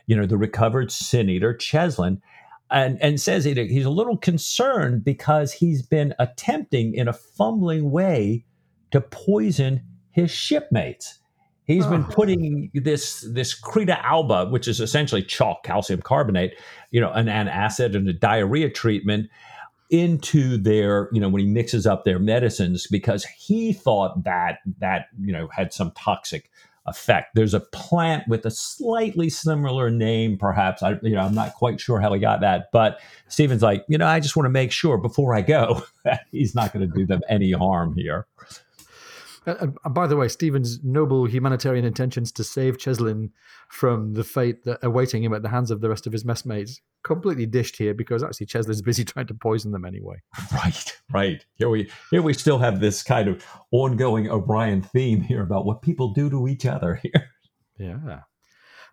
[0.06, 2.22] you know, the recovered sin eater, Cheslin
[2.70, 7.92] and and says he, he's a little concerned because he's been attempting in a fumbling
[7.92, 8.46] way
[8.92, 11.20] to poison his shipmates.
[11.66, 12.14] He's been oh.
[12.14, 16.54] putting this this Creta alba, which is essentially chalk, calcium carbonate,
[16.92, 19.30] you know, an, an acid and a diarrhea treatment
[19.90, 25.08] into their, you know, when he mixes up their medicines because he thought that that,
[25.20, 26.50] you know, had some toxic
[26.88, 27.36] effect.
[27.36, 30.82] There's a plant with a slightly similar name, perhaps.
[30.82, 33.98] I, you know, I'm not quite sure how he got that, but Stephen's like, you
[33.98, 36.94] know, I just want to make sure before I go that he's not going to
[36.94, 38.26] do them any harm here.
[39.46, 43.32] And, and, by the way, Stephen's noble humanitarian intentions to save Cheslin
[43.70, 46.82] from the fate that awaiting him at the hands of the rest of his messmates
[47.08, 50.18] completely dished here because actually Cheslin's busy trying to poison them anyway.
[50.54, 51.46] Right, right.
[51.56, 55.82] Here we here we still have this kind of ongoing O'Brian theme here about what
[55.82, 57.30] people do to each other here.
[57.80, 58.22] Yeah,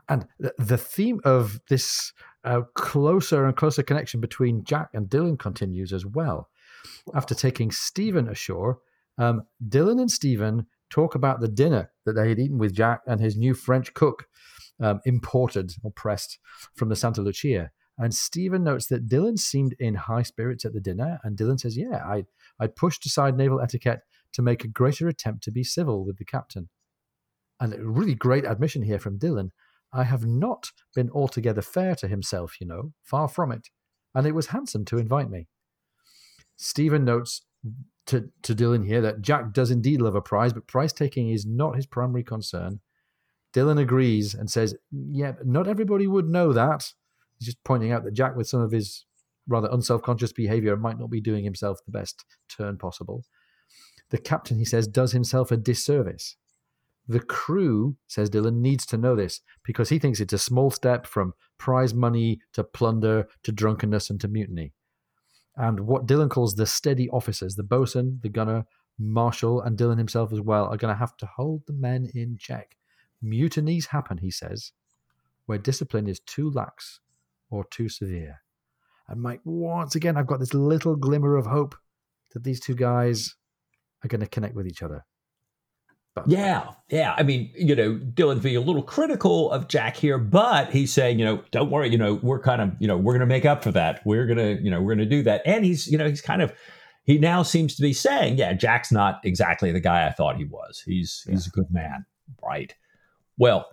[0.08, 2.12] and the, the theme of this
[2.44, 6.48] uh, closer and closer connection between Jack and Dillon continues as well.
[7.14, 8.78] After taking Stephen ashore,
[9.16, 13.20] um, Dillon and Stephen talk about the dinner that they had eaten with Jack and
[13.20, 14.26] his new French cook,
[14.80, 16.38] um, imported or pressed
[16.74, 17.70] from the Santa Lucia.
[17.96, 21.76] And Stephen notes that Dillon seemed in high spirits at the dinner, and Dillon says,
[21.76, 22.24] "Yeah, I
[22.58, 24.00] I pushed aside naval etiquette
[24.32, 26.68] to make a greater attempt to be civil with the captain."
[27.60, 29.52] And a really great admission here from Dillon.
[29.92, 33.68] I have not been altogether fair to himself, you know, far from it,
[34.12, 35.46] and it was handsome to invite me.
[36.56, 37.42] Stephen notes
[38.06, 41.46] to, to Dillon here that Jack does indeed love a prize, but prize taking is
[41.46, 42.80] not his primary concern.
[43.52, 46.92] Dillon agrees and says, Yeah, not everybody would know that.
[47.44, 49.04] Just pointing out that Jack, with some of his
[49.46, 53.24] rather unself conscious behavior, might not be doing himself the best turn possible.
[54.10, 56.36] The captain, he says, does himself a disservice.
[57.06, 61.06] The crew, says Dillon, needs to know this because he thinks it's a small step
[61.06, 64.72] from prize money to plunder to drunkenness and to mutiny
[65.56, 68.64] and what Dillon calls the steady officers, the bosun, the gunner,
[68.98, 72.36] Marshall, and Dillon himself as well, are going to have to hold the men in
[72.38, 72.76] check.
[73.22, 74.72] Mutinies happen, he says,
[75.46, 77.00] where discipline is too lax
[77.54, 78.40] or too severe.
[79.08, 81.76] And Mike, once again, I've got this little glimmer of hope
[82.32, 83.34] that these two guys
[84.02, 85.04] are going to connect with each other.
[86.14, 87.14] But, yeah, yeah.
[87.16, 91.18] I mean, you know, Dillon being a little critical of Jack here, but he's saying,
[91.18, 93.44] you know, don't worry, you know, we're kind of, you know, we're going to make
[93.44, 94.00] up for that.
[94.04, 95.42] We're going to, you know, we're going to do that.
[95.44, 96.52] And he's, you know, he's kind of,
[97.02, 100.44] he now seems to be saying, yeah, Jack's not exactly the guy I thought he
[100.44, 100.82] was.
[100.86, 101.32] He's, yeah.
[101.32, 102.06] he's a good man,
[102.42, 102.74] right?
[103.36, 103.66] Well,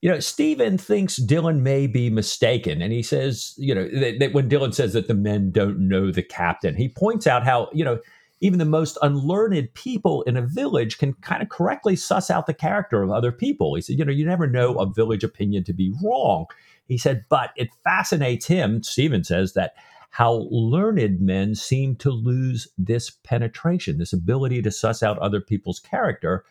[0.00, 2.80] you know, Stephen thinks Dillon may be mistaken.
[2.80, 6.10] And he says, you know, that, that when Dillon says that the men don't know
[6.10, 8.00] the captain, he points out how, you know,
[8.40, 12.54] even the most unlearned people in a village can kind of correctly suss out the
[12.54, 13.74] character of other people.
[13.74, 16.46] He said, you know, you never know a village opinion to be wrong.
[16.88, 19.74] He said, but it fascinates him, Stephen says, that
[20.08, 25.78] how learned men seem to lose this penetration, this ability to suss out other people's
[25.78, 26.44] character,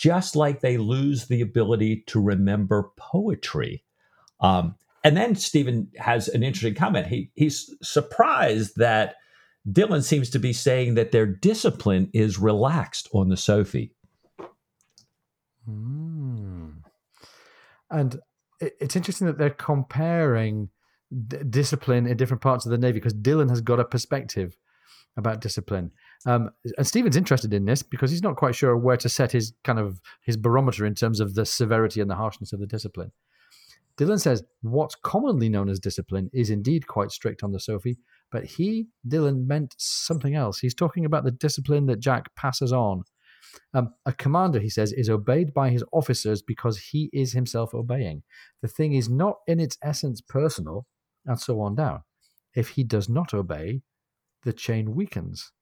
[0.00, 3.84] just like they lose the ability to remember poetry.
[4.40, 7.06] Um, and then Stephen has an interesting comment.
[7.06, 9.16] He he's surprised that
[9.70, 13.92] Dillon seems to be saying that their discipline is relaxed on the Sophie.
[15.68, 16.76] Mm.
[17.90, 18.20] And
[18.58, 20.70] it's interesting that they're comparing
[21.28, 24.56] d- discipline in different parts of the Navy because Dillon has got a perspective
[25.14, 25.90] about discipline.
[26.26, 29.54] Um, and Stephen's interested in this because he's not quite sure where to set his
[29.64, 33.12] kind of his barometer in terms of the severity and the harshness of the discipline.
[33.96, 37.98] Dillon says what's commonly known as discipline is indeed quite strict on the Sophie,
[38.30, 40.58] but he, Dillon, meant something else.
[40.58, 43.02] He's talking about the discipline that Jack passes on.
[43.74, 48.22] Um, a commander, he says, is obeyed by his officers because he is himself obeying.
[48.62, 50.86] The thing is not in its essence personal,
[51.26, 52.02] and so on down.
[52.54, 53.82] If he does not obey,
[54.44, 55.52] the chain weakens.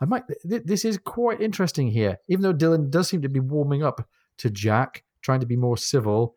[0.00, 0.24] I might.
[0.48, 2.18] Th- this is quite interesting here.
[2.28, 5.76] Even though Dillon does seem to be warming up to Jack, trying to be more
[5.76, 6.34] civil,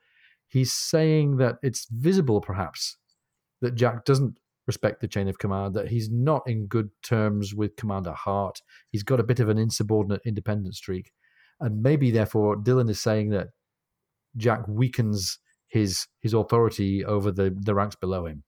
[0.47, 2.97] he's saying that it's visible, perhaps,
[3.61, 4.37] that Jack doesn't
[4.67, 8.61] respect the chain of command, that he's not in good terms with Commander Harte.
[8.89, 11.11] He's got a bit of an insubordinate independent streak.
[11.59, 13.49] And maybe, therefore, Dillon is saying that
[14.35, 18.43] Jack weakens his his authority over the, the ranks below him.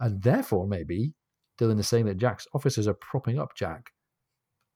[0.00, 1.14] And therefore, maybe
[1.58, 3.92] Dillon is saying that Jack's officers are propping up Jack,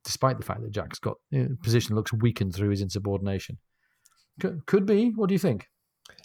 [0.06, 3.58] despite the fact that Jack's got you know, position looks weakened through his insubordination.
[4.40, 5.10] Could, could be.
[5.10, 5.68] What do you think?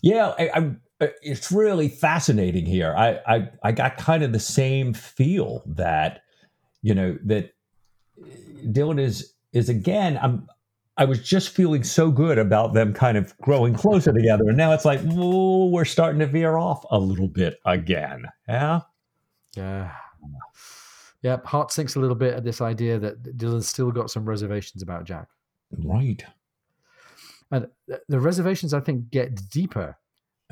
[0.01, 0.71] Yeah, I, I
[1.01, 2.93] uh, it's really fascinating here.
[2.95, 6.21] I, I I got kind of the same feel that
[6.81, 7.53] you know that
[8.71, 10.19] Dillon is is again.
[10.21, 10.47] I'm
[10.97, 14.73] I was just feeling so good about them kind of growing closer together, and now
[14.73, 18.25] it's like oh, we're starting to veer off a little bit again.
[18.47, 18.81] Yeah,
[19.55, 19.91] yeah,
[21.21, 21.37] yeah.
[21.45, 25.03] Heart sinks a little bit at this idea that Dillon's still got some reservations about
[25.03, 25.27] Jack.
[25.77, 26.23] Right.
[27.51, 27.67] And
[28.07, 29.97] the reservations, I think, get deeper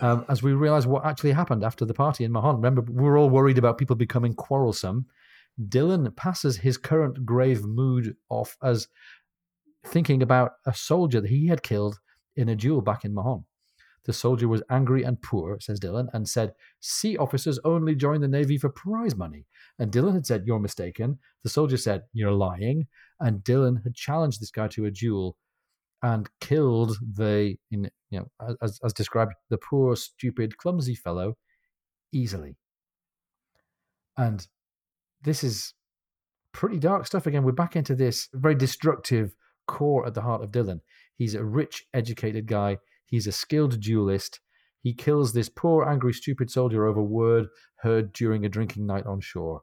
[0.01, 2.55] um, as we realize what actually happened after the party in Mahon.
[2.55, 5.05] Remember, we were all worried about people becoming quarrelsome.
[5.67, 8.87] Dillon passes his current grave mood off as
[9.85, 11.99] thinking about a soldier that he had killed
[12.35, 13.45] in a duel back in Mahon.
[14.05, 18.27] The soldier was angry and poor, says Dillon, and said, Sea officers only join the
[18.27, 19.45] Navy for prize money.
[19.77, 21.19] And Dillon had said, You're mistaken.
[21.43, 22.87] The soldier said, You're lying.
[23.19, 25.35] And Dillon had challenged this guy to a duel
[26.01, 28.25] and killed the, you know,
[28.61, 31.35] as, as described, the poor, stupid, clumsy fellow
[32.11, 32.55] easily.
[34.17, 34.47] And
[35.21, 35.73] this is
[36.53, 37.43] pretty dark stuff again.
[37.43, 39.35] We're back into this very destructive
[39.67, 40.81] core at the heart of Dillon.
[41.15, 42.77] He's a rich, educated guy.
[43.09, 44.39] He's a skilled duelist.
[44.81, 47.47] He kills this poor, angry, stupid soldier over word
[47.81, 49.61] heard during a drinking night on shore.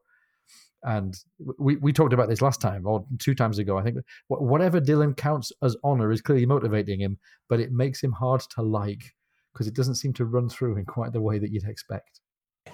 [0.82, 1.14] And
[1.58, 3.78] we, we talked about this last time or two times ago.
[3.78, 3.96] I think
[4.28, 7.18] whatever Dillon counts as honor is clearly motivating him,
[7.48, 9.14] but it makes him hard to like
[9.52, 12.20] because it doesn't seem to run through in quite the way that you'd expect.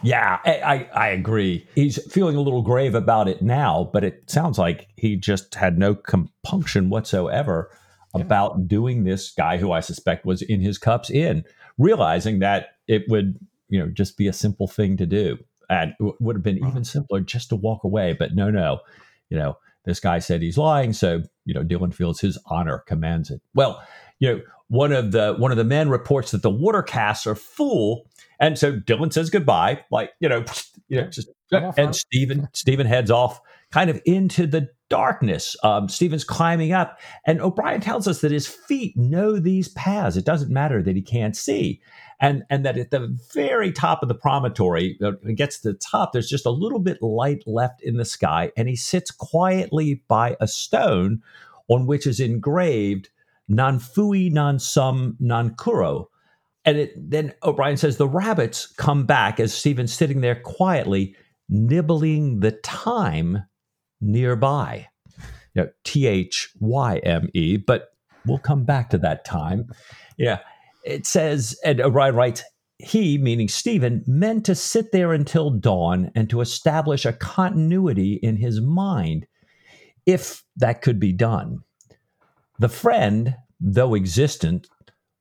[0.02, 1.66] Yeah, I, I agree.
[1.74, 5.78] He's feeling a little grave about it now, but it sounds like he just had
[5.78, 7.70] no compunction whatsoever
[8.14, 8.22] yeah.
[8.22, 11.44] about doing this guy who I suspect was in his cups in,
[11.78, 13.38] realizing that it would,
[13.68, 15.38] you know, just be a simple thing to do.
[15.70, 18.12] And it would have been even simpler just to walk away.
[18.12, 18.80] But no, no,
[19.30, 20.92] you know, this guy said he's lying.
[20.92, 23.40] So, you know, Dillon feels his honor commands it.
[23.54, 23.82] Well,
[24.18, 27.34] you know, one of the one of the men reports that the water casks are
[27.34, 28.08] full.
[28.40, 30.44] And so Dillon says goodbye, like, you know,
[30.88, 33.40] you know, just and Stephen Stephen heads off
[33.70, 35.56] kind of into the darkness.
[35.64, 40.18] Um, Stephen's climbing up, and O'Brian tells us that his feet know these paths.
[40.18, 41.80] It doesn't matter that he can't see,
[42.20, 45.78] and and that at the very top of the promontory, uh, he gets to the
[45.78, 50.02] top, there's just a little bit light left in the sky, and he sits quietly
[50.08, 51.22] by a stone
[51.68, 53.08] on which is engraved
[53.48, 56.08] "Non fui, non sum, non curo."
[56.66, 61.16] And it, then O'Brian says the rabbits come back as Stephen's sitting there quietly
[61.48, 63.42] nibbling the time
[64.02, 64.88] nearby.
[65.54, 67.94] You know, T H Y M E, but
[68.26, 69.70] we'll come back to that time.
[70.18, 70.40] Yeah.
[70.84, 72.42] It says, and uh, O'Brian writes,
[72.78, 78.36] he, meaning Stephen, meant to sit there until dawn and to establish a continuity in
[78.36, 79.26] his mind,
[80.04, 81.60] if that could be done.
[82.58, 84.68] The friend, though existent,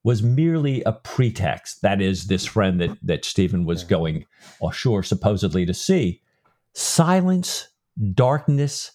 [0.03, 1.83] was merely a pretext.
[1.83, 4.25] That is, this friend that, that Stephen was going
[4.63, 6.21] ashore supposedly to see.
[6.73, 7.67] Silence
[8.13, 8.91] darkness,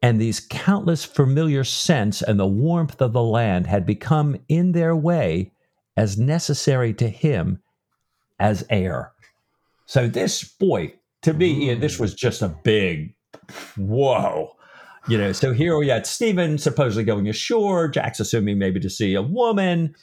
[0.00, 4.94] and these countless familiar scents and the warmth of the land had become in their
[4.94, 5.52] way
[5.96, 7.60] as necessary to him
[8.38, 9.12] as air.
[9.86, 11.80] So this boy, to me, mm.
[11.80, 13.14] this was just a big
[13.76, 14.52] whoa.
[15.08, 19.14] You know, so here we had Stephen supposedly going ashore, Jack's assuming maybe to see
[19.14, 19.94] a woman.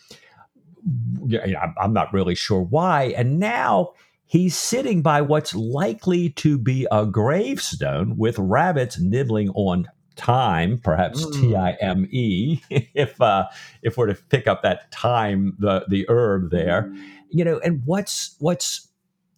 [1.80, 3.14] I'm not really sure why.
[3.16, 3.94] And now
[4.28, 11.24] He's sitting by what's likely to be a gravestone with rabbits nibbling on time, perhaps
[11.24, 11.34] mm.
[11.34, 13.48] T I M E, if uh,
[13.82, 17.04] if we're to pick up that time, the the herb there, mm.
[17.30, 17.60] you know.
[17.60, 18.88] And what's what's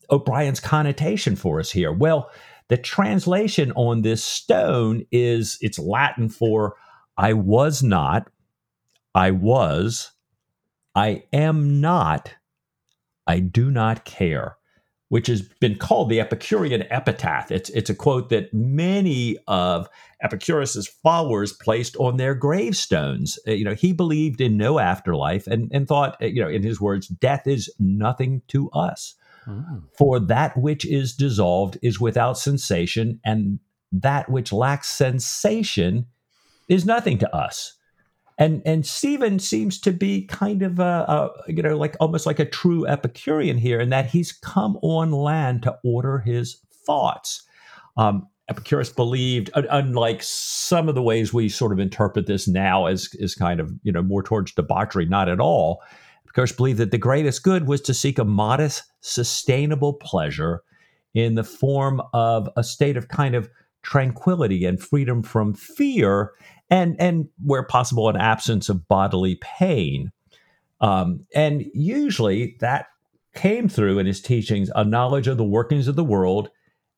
[0.09, 1.91] O'Brian's connotation for us here?
[1.91, 2.31] Well,
[2.69, 6.75] the translation on this stone is it's Latin for
[7.17, 8.29] "I was not,
[9.13, 10.11] I was,
[10.95, 12.35] I am not,
[13.25, 14.56] I do not care."
[15.09, 17.51] Which has been called the Epicurean epitaph.
[17.51, 19.87] It's, it's a quote that many of
[20.21, 23.39] Epicurus's followers placed on their gravestones.
[23.47, 26.63] Uh, you know, he believed in no afterlife and, and thought, uh, you know, in
[26.63, 29.15] his words, death is nothing to us.
[29.47, 29.83] Mm.
[29.97, 33.59] For that which is dissolved is without sensation, and
[33.93, 36.07] that which lacks sensation
[36.67, 37.76] is nothing to us
[38.37, 42.39] and and Stephen seems to be kind of a, a, you know like almost like
[42.39, 47.43] a true Epicurean here, in that he's come on land to order his thoughts.
[47.97, 53.09] Um, Epicurus believed, unlike some of the ways we sort of interpret this now as
[53.15, 55.81] is kind of you know more towards debauchery, not at all.
[56.25, 60.61] Epicurus believed that the greatest good was to seek a modest, sustainable pleasure
[61.15, 63.49] in the form of a state of kind of
[63.87, 66.33] tranquility and freedom from fear
[66.69, 70.11] and and where possible an absence of bodily pain.
[70.81, 72.87] Um, and usually that
[73.33, 76.49] came through in his teachings a knowledge of the workings of the world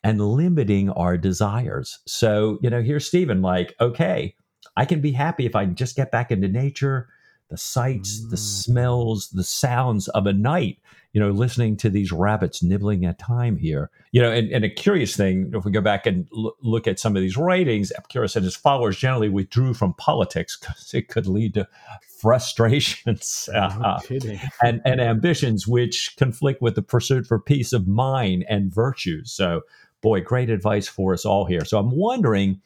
[0.03, 1.99] and limiting our desires.
[2.07, 4.33] So you know here's stephen like okay
[4.75, 7.07] i can be happy if i just get back into nature
[7.49, 8.39] the sights, the mm.
[8.39, 10.77] smells, the sounds of a night,
[11.13, 13.89] you know, listening to these rabbits nibbling at time here.
[14.11, 16.99] You know, and, and a curious thing, if we go back and l- look at
[16.99, 21.25] some of these writings, Epicurus and his followers generally withdrew from politics because it could
[21.25, 21.67] lead to
[22.19, 23.99] frustrations uh,
[24.63, 29.31] and, and ambitions which conflict with the pursuit for peace of mind and virtues.
[29.31, 29.61] So,
[30.01, 31.65] boy, great advice for us all here.
[31.65, 32.61] So I'm wondering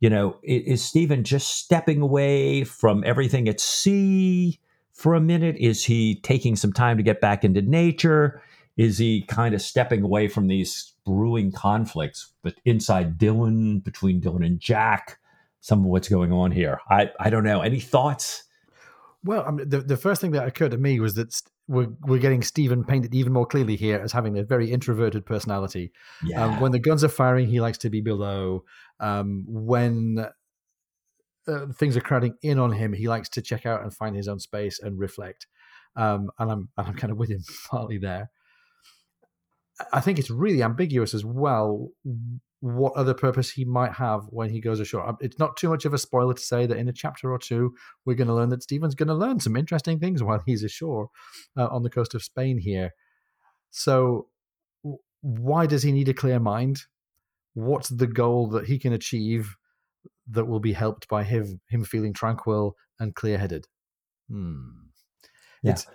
[0.00, 4.60] you know, is Stephen just stepping away from everything at sea
[4.92, 5.56] for a minute?
[5.56, 8.42] Is he taking some time to get back into nature?
[8.76, 14.42] Is he kind of stepping away from these brewing conflicts but inside Dillon, between Dillon
[14.42, 15.18] and Jack?
[15.60, 16.80] Some of what's going on here.
[16.90, 17.62] I, I don't know.
[17.62, 18.44] Any thoughts?
[19.24, 22.18] Well, I mean, the, the first thing that occurred to me was that we're, we're
[22.18, 25.92] getting Stephen painted even more clearly here as having a very introverted personality.
[26.22, 26.44] Yeah.
[26.44, 28.64] Um, when the guns are firing, he likes to be below.
[29.00, 30.26] Um, when
[31.48, 34.28] uh, things are crowding in on him, he likes to check out and find his
[34.28, 35.46] own space and reflect.
[35.96, 38.30] Um, and I'm and I'm kind of with him partly there.
[39.92, 41.90] I think it's really ambiguous as well
[42.60, 45.06] what other purpose he might have when he goes ashore.
[45.06, 47.38] Um, it's not too much of a spoiler to say that in a chapter or
[47.38, 50.62] two, we're going to learn that Stephen's going to learn some interesting things while he's
[50.62, 51.08] ashore
[51.56, 52.92] uh, on the coast of Spain here.
[53.70, 54.28] So,
[55.20, 56.82] why does he need a clear mind?
[57.54, 59.56] What's the goal that he can achieve
[60.30, 63.66] that will be helped by him him feeling tranquil and clear headed?
[64.30, 64.68] Hmm.
[65.62, 65.72] Yeah.
[65.72, 65.86] It's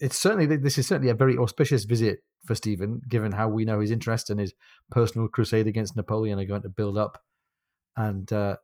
[0.00, 3.80] it's certainly this is certainly a very auspicious visit for Stephen, given how we know
[3.80, 4.54] his interest and his
[4.90, 7.22] personal crusade against Napoleon are going to build up.
[7.96, 8.56] And uh,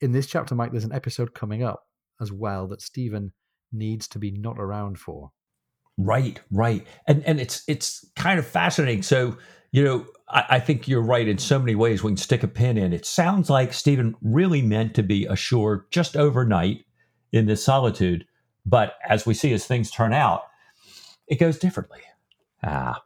[0.00, 1.84] in this chapter, Mike, there's an episode coming up
[2.20, 3.32] as well that Stephen
[3.72, 5.30] needs to be not around for.
[5.98, 9.02] Right, right, and and it's it's kind of fascinating.
[9.02, 9.38] So
[9.72, 12.02] you know, I, I think you're right in so many ways.
[12.02, 12.92] We can stick a pin in.
[12.92, 16.84] It sounds like Stephen really meant to be ashore just overnight
[17.32, 18.26] in this solitude,
[18.66, 20.42] but as we see as things turn out,
[21.28, 22.00] it goes differently.
[22.62, 23.02] Ah,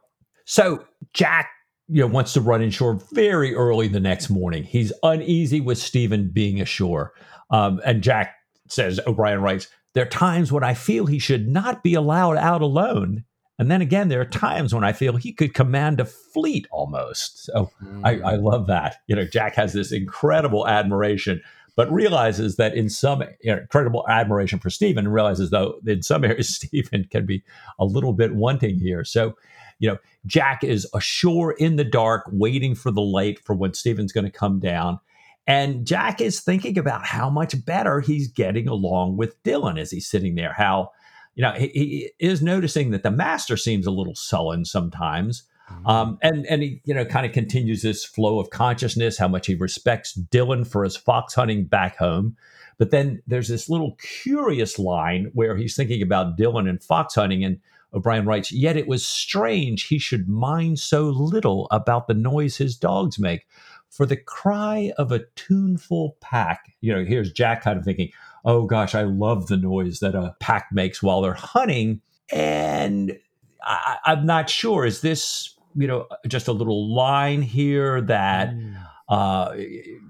[0.51, 0.83] so
[1.13, 1.49] Jack,
[1.87, 4.63] you know, wants to run inshore very early the next morning.
[4.63, 7.13] He's uneasy with Stephen being ashore.
[7.51, 8.35] Um, and Jack
[8.67, 12.61] says, O'Brian writes, there are times when I feel he should not be allowed out
[12.61, 13.23] alone.
[13.59, 17.45] And then again, there are times when I feel he could command a fleet almost.
[17.45, 18.01] So mm.
[18.03, 18.97] I, I love that.
[19.07, 21.41] You know, Jack has this incredible admiration
[21.77, 26.23] but realizes that in some you know, incredible admiration for Stephen, realizes though in some
[26.23, 27.43] areas Stephen can be
[27.79, 29.03] a little bit wanting here.
[29.03, 29.35] So
[29.81, 34.13] you know, Jack is ashore in the dark, waiting for the light for when Stephen's
[34.13, 34.99] going to come down.
[35.47, 40.07] And Jack is thinking about how much better he's getting along with Dillon as he's
[40.07, 40.53] sitting there.
[40.53, 40.91] How,
[41.33, 45.43] you know, he, he is noticing that the master seems a little sullen sometimes.
[45.71, 45.87] Mm-hmm.
[45.87, 49.47] Um, and and he you know kind of continues this flow of consciousness, how much
[49.47, 52.37] he respects Dillon for his fox hunting back home.
[52.77, 57.43] But then there's this little curious line where he's thinking about Dillon and fox hunting,
[57.43, 57.59] and
[57.93, 62.77] O'Brian writes, Yet it was strange he should mind so little about the noise his
[62.77, 63.45] dogs make.
[63.89, 68.11] For the cry of a tuneful pack, you know, here's Jack kind of thinking,
[68.45, 72.01] Oh gosh, I love the noise that a pack makes while they're hunting.
[72.31, 73.17] And
[73.63, 78.75] I, am not sure, is this, you know, just a little line here that, mm.
[79.09, 79.53] uh,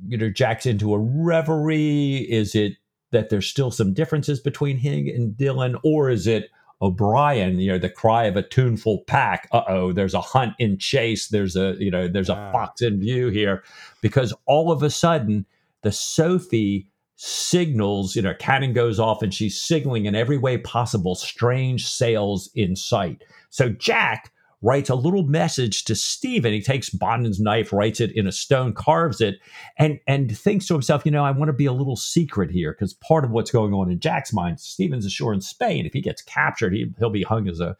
[0.08, 2.28] you know, Jack's into a reverie?
[2.30, 2.74] Is it
[3.10, 5.76] that there's still some differences between him and Dillon?
[5.84, 6.50] Or is it,
[6.82, 9.48] O'Brian, you know, the cry of a tuneful pack.
[9.52, 11.28] Uh oh, there's a hunt in chase.
[11.28, 13.64] There's a, you know, there's a fox in view here.
[14.02, 15.46] Because all of a sudden,
[15.82, 21.14] the Sophie signals, you know, cannon goes off and she's signaling in every way possible
[21.14, 23.24] strange sails in sight.
[23.52, 24.31] So Jack
[24.62, 26.54] writes a little message to Stephen.
[26.54, 29.40] He takes Bonden's knife, writes it in a stone, carves it,
[29.78, 32.74] and and thinks to himself, you know, I want to be a little secret here
[32.74, 35.86] because part of what's going on in Jack's mind, Stephen's ashore in Spain.
[35.86, 37.76] If he gets captured, he, he'll be hung as a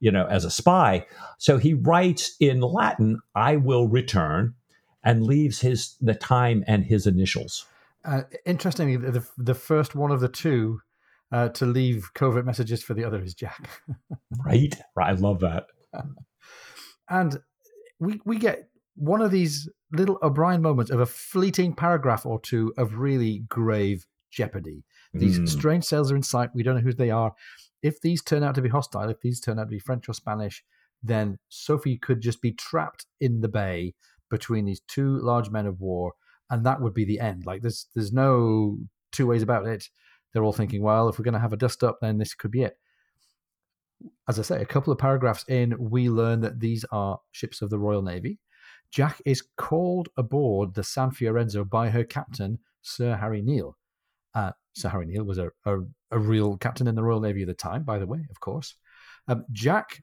[0.00, 1.06] you know as a spy.
[1.38, 4.54] So he writes in Latin, "I will return,"
[5.02, 7.66] and leaves his the time and his initials.
[8.04, 10.80] Uh, interestingly, the the first one of the two
[11.32, 13.68] uh, to leave covert messages for the other is Jack.
[14.44, 15.08] right, right.
[15.08, 15.66] I love that.
[17.08, 17.38] and
[17.98, 22.72] we we get one of these little O'Brian moments of a fleeting paragraph or two
[22.76, 24.84] of really grave jeopardy.
[25.14, 25.48] These mm.
[25.48, 26.50] strange sails are in sight.
[26.54, 27.32] We don't know who they are.
[27.82, 30.12] If these turn out to be hostile, if these turn out to be French or
[30.12, 30.62] Spanish,
[31.02, 33.94] then Sophie could just be trapped in the bay
[34.30, 36.12] between these two large men of war,
[36.50, 37.46] and that would be the end.
[37.46, 38.78] Like there's there's no
[39.12, 39.88] two ways about it.
[40.32, 42.50] They're all thinking, well, if we're going to have a dust up, then this could
[42.50, 42.76] be it
[44.28, 47.70] as I say, a couple of paragraphs in, we learn that these are ships of
[47.70, 48.38] the Royal Navy.
[48.90, 53.76] Jack is called aboard the San Fiorenzo by her captain, Sir Harry Neale.
[54.34, 55.78] Uh, Sir Harry Neale was a, a,
[56.10, 58.74] a, real captain in the Royal Navy at the time, by the way, of course.
[59.28, 60.02] Um, Jack,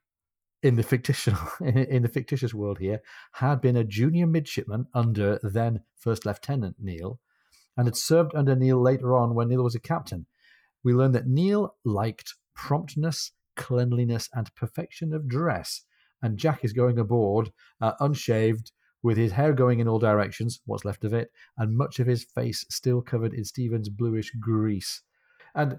[0.64, 3.02] in the fictitious in the fictitious world here,
[3.34, 7.20] had been a junior midshipman under then First Lieutenant Neale,
[7.78, 10.26] and had served under Neale later on when Neale was a captain.
[10.84, 15.82] We learn that Neale liked promptness cleanliness, and perfection of dress.
[16.22, 17.52] And Jack is going aboard
[17.82, 18.72] uh, unshaved,
[19.02, 22.24] with his hair going in all directions, what's left of it, and much of his
[22.24, 25.02] face still covered in Stephen's bluish grease.
[25.56, 25.78] And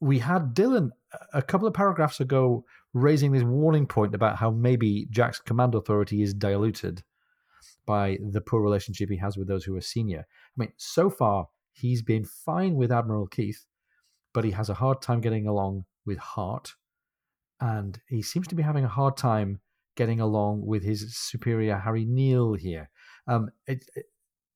[0.00, 0.92] we had Dillon
[1.34, 2.64] a couple of paragraphs ago
[2.94, 7.02] raising this warning point about how maybe Jack's command authority is diluted
[7.84, 10.20] by the poor relationship he has with those who are senior.
[10.20, 13.66] I mean, so far, he's been fine with Admiral Keith
[14.32, 16.74] but he has a hard time getting along with Harte,
[17.62, 19.60] and he seems to be having a hard time
[19.96, 22.90] getting along with his superior Harry Neale here.
[23.28, 24.06] Um, it, it,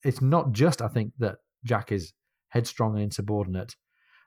[0.03, 2.13] it's not just, I think, that Jack is
[2.49, 3.77] headstrong and insubordinate.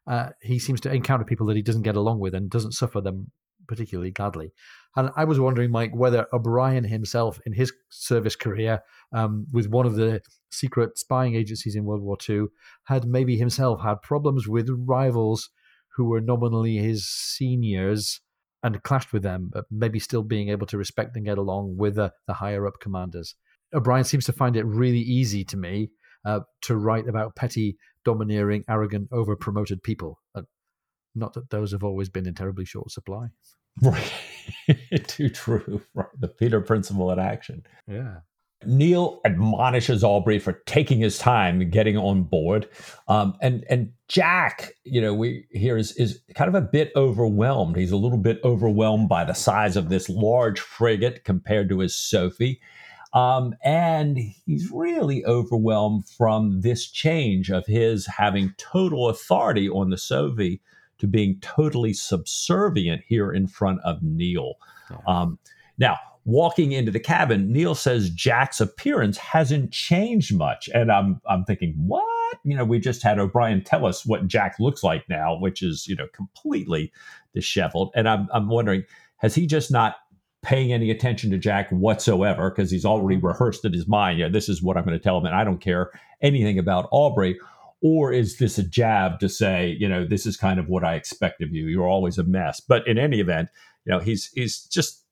[0.08, 3.02] Uh, he seems to encounter people that he doesn't get along with and doesn't suffer
[3.02, 3.32] them
[3.68, 4.54] particularly gladly.
[4.96, 8.80] And I was wondering, Mike, whether O'Brian himself, in his service career
[9.14, 12.46] um, with one of the secret spying agencies in World War II,
[12.86, 15.50] had maybe himself had problems with rivals
[15.98, 18.22] who were nominally his seniors
[18.64, 21.96] and clashed with them, but maybe still being able to respect and get along with
[21.96, 23.36] the, the higher up commanders.
[23.74, 25.92] O'Brian seems to find it really easy to me
[26.26, 30.20] uh, to write about petty, domineering, arrogant, over promoted people.
[30.36, 30.42] Uh,
[31.16, 33.28] not that those have always been in terribly short supply.
[33.82, 34.12] Right.
[35.08, 35.82] Too true.
[35.94, 36.08] Right.
[36.20, 37.64] The Peter principle in action.
[37.88, 38.18] Yeah.
[38.66, 42.68] Neale admonishes Aubrey for taking his time getting on board,
[43.08, 47.78] um, and and Jack, you know, we here is is kind of a bit overwhelmed.
[47.78, 51.96] He's a little bit overwhelmed by the size of this large frigate compared to his
[51.96, 52.60] Sophie,
[53.14, 59.98] um, and he's really overwhelmed from this change of his having total authority on the
[59.98, 60.62] Sophie
[60.98, 64.56] to being totally subservient here in front of Neale.
[64.92, 64.98] Yeah.
[65.08, 65.40] Um,
[65.78, 70.70] now, walking into the cabin, Neale says Jack's appearance hasn't changed much.
[70.74, 72.06] And I'm I'm thinking, what?
[72.44, 75.88] You know, we just had O'Brian tell us what Jack looks like now, which is,
[75.88, 76.92] you know, completely
[77.34, 77.92] disheveled.
[77.96, 78.84] And I'm I'm wondering,
[79.18, 79.96] has he just not
[80.42, 84.48] paying any attention to Jack whatsoever because he's already rehearsed in his mind, yeah, this
[84.48, 85.92] is what I'm going to tell him, and I don't care
[86.22, 87.38] anything about Aubrey?
[87.82, 90.96] Or is this a jab to say, you know, this is kind of what I
[90.96, 91.68] expect of you?
[91.68, 92.60] You're always a mess.
[92.60, 93.50] But in any event,
[93.86, 95.06] you know, he's he's just,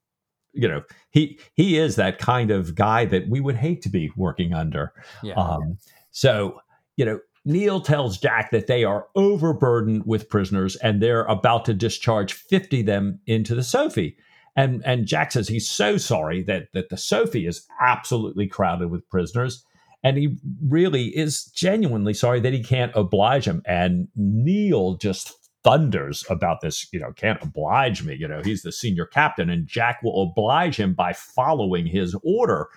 [0.57, 0.81] you know,
[1.11, 4.93] he he is that kind of guy that we would hate to be working under.
[5.23, 5.35] Yeah.
[5.35, 5.77] Um,
[6.11, 6.59] so,
[6.95, 11.73] you know, Neale tells Jack that they are overburdened with prisoners and they're about to
[11.73, 14.17] discharge 50 of them into the Sophie.
[14.55, 19.07] And and Jack says he's so sorry that that the Sophie is absolutely crowded with
[19.09, 19.63] prisoners
[20.03, 23.61] and he really is genuinely sorry that he can't oblige him.
[23.65, 25.34] And neale just
[25.68, 28.15] thunders about this, you know, can't oblige me.
[28.15, 32.69] You know, he's the senior captain, and Jack will oblige him by following his order.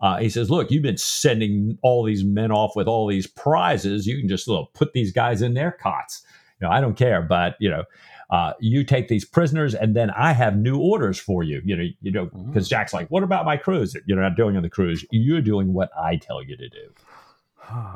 [0.00, 4.06] Uh, he says, "Look, you've been sending all these men off with all these prizes.
[4.06, 6.22] You can just look, put these guys in their cots.
[6.60, 7.84] You know, I don't care, but you know,
[8.30, 11.60] uh, you take these prisoners, and then I have new orders for you.
[11.64, 12.70] You know, you know, because mm.
[12.70, 13.96] Jack's like, what about my cruise?
[14.06, 15.04] You're not doing on the cruise.
[15.10, 16.92] You're doing what I tell you to do.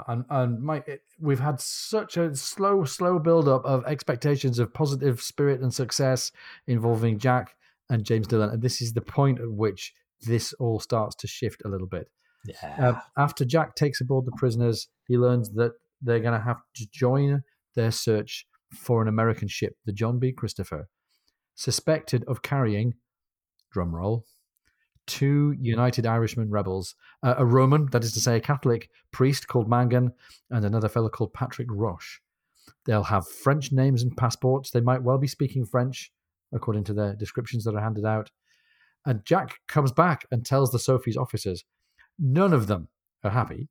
[0.06, 5.22] And and Mike, we've had such a slow, slow build up of expectations of positive
[5.22, 6.32] spirit and success
[6.66, 7.54] involving Jack
[7.88, 11.62] and James Dillon, and this is the point at which this all starts to shift
[11.64, 12.08] a little bit.
[12.44, 12.88] Yeah.
[12.88, 16.86] Uh, after Jack takes aboard the prisoners, he learns that they're going to have to
[16.90, 17.42] join
[17.74, 20.32] their search for an American ship, the John B.
[20.32, 20.88] Christopher,
[21.54, 22.94] suspected of carrying,
[23.74, 24.24] drumroll,
[25.06, 29.68] two United Irishman rebels, uh, a Roman, that is to say, a Catholic priest called
[29.68, 30.12] Mangan,
[30.50, 32.20] and another fellow called Patrick Roche.
[32.84, 34.70] They'll have French names and passports.
[34.70, 36.12] They might well be speaking French,
[36.52, 38.30] according to the descriptions that are handed out.
[39.04, 41.64] And Jack comes back and tells the Sophie's officers
[42.18, 42.88] none of them
[43.24, 43.68] are happy.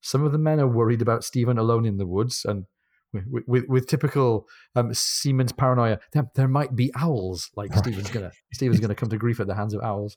[0.00, 2.66] Some of the men are worried about Stephen alone in the woods and
[3.12, 5.98] with, with, with typical um, Seaman's paranoia.
[6.12, 7.50] There, there, might be owls.
[7.54, 10.16] Like Stephen's gonna Stephen's gonna come to grief at the hands of owls.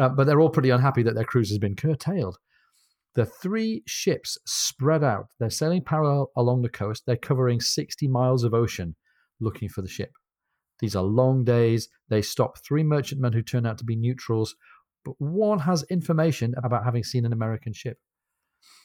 [0.00, 2.38] Uh, but they're all pretty unhappy that their cruise has been curtailed.
[3.14, 5.28] The three ships spread out.
[5.38, 7.04] They're sailing parallel along the coast.
[7.06, 8.96] They're covering 60 miles of ocean
[9.40, 10.12] looking for the ship.
[10.80, 11.88] These are long days.
[12.08, 14.56] They stop three merchantmen who turn out to be neutrals,
[15.04, 17.98] but one has information about having seen an American ship.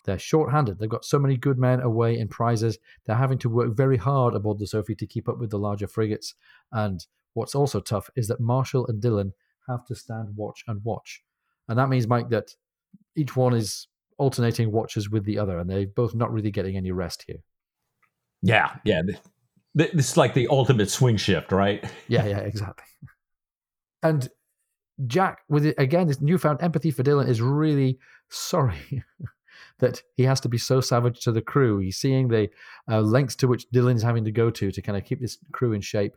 [0.05, 0.79] They're short-handed.
[0.79, 2.77] They've got so many good men away in prizes.
[3.05, 5.87] They're having to work very hard aboard the Sophie to keep up with the larger
[5.87, 6.35] frigates.
[6.71, 9.33] And what's also tough is that Marshall and Dillon
[9.69, 11.23] have to stand watch and watch.
[11.67, 12.51] And that means, Mike, that
[13.15, 13.87] each one is
[14.17, 17.43] alternating watches with the other, and they're both not really getting any rest here.
[18.41, 19.01] Yeah, yeah.
[19.75, 21.83] This is like the ultimate swing shift, right?
[22.07, 22.85] Yeah, yeah, exactly.
[24.01, 24.29] And
[25.07, 29.03] Jack, with it, again, this newfound empathy for Dillon is really sorry
[29.79, 31.79] that he has to be so savage to the crew.
[31.79, 32.49] He's seeing the
[32.89, 35.73] uh, lengths to which Dillon's having to go to to kind of keep this crew
[35.73, 36.15] in shape.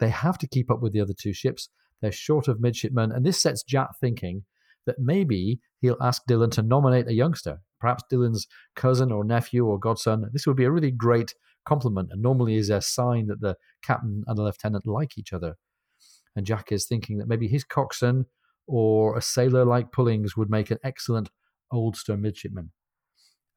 [0.00, 1.68] They have to keep up with the other two ships.
[2.00, 4.44] They're short of midshipmen, and this sets Jack thinking
[4.86, 9.78] that maybe he'll ask Dillon to nominate a youngster, perhaps Dillon's cousin or nephew or
[9.78, 10.26] godson.
[10.32, 11.34] This would be a really great
[11.66, 15.56] compliment, and normally is a sign that the captain and the lieutenant like each other.
[16.36, 18.26] And Jack is thinking that maybe his coxswain
[18.66, 21.30] or a sailor like Pullings would make an excellent
[21.72, 22.70] oldster midshipman.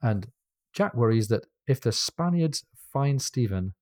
[0.01, 0.29] And
[0.73, 3.73] Jack worries that if the Spaniards find Stephen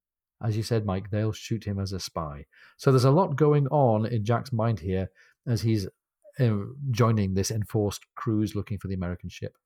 [0.42, 2.46] as you said, Mike, they'll shoot him as a spy.
[2.78, 5.10] So there's a lot going on in Jack's mind here
[5.48, 5.88] as he's
[6.40, 6.50] uh,
[6.92, 9.58] joining this enforced cruise looking for the American ship.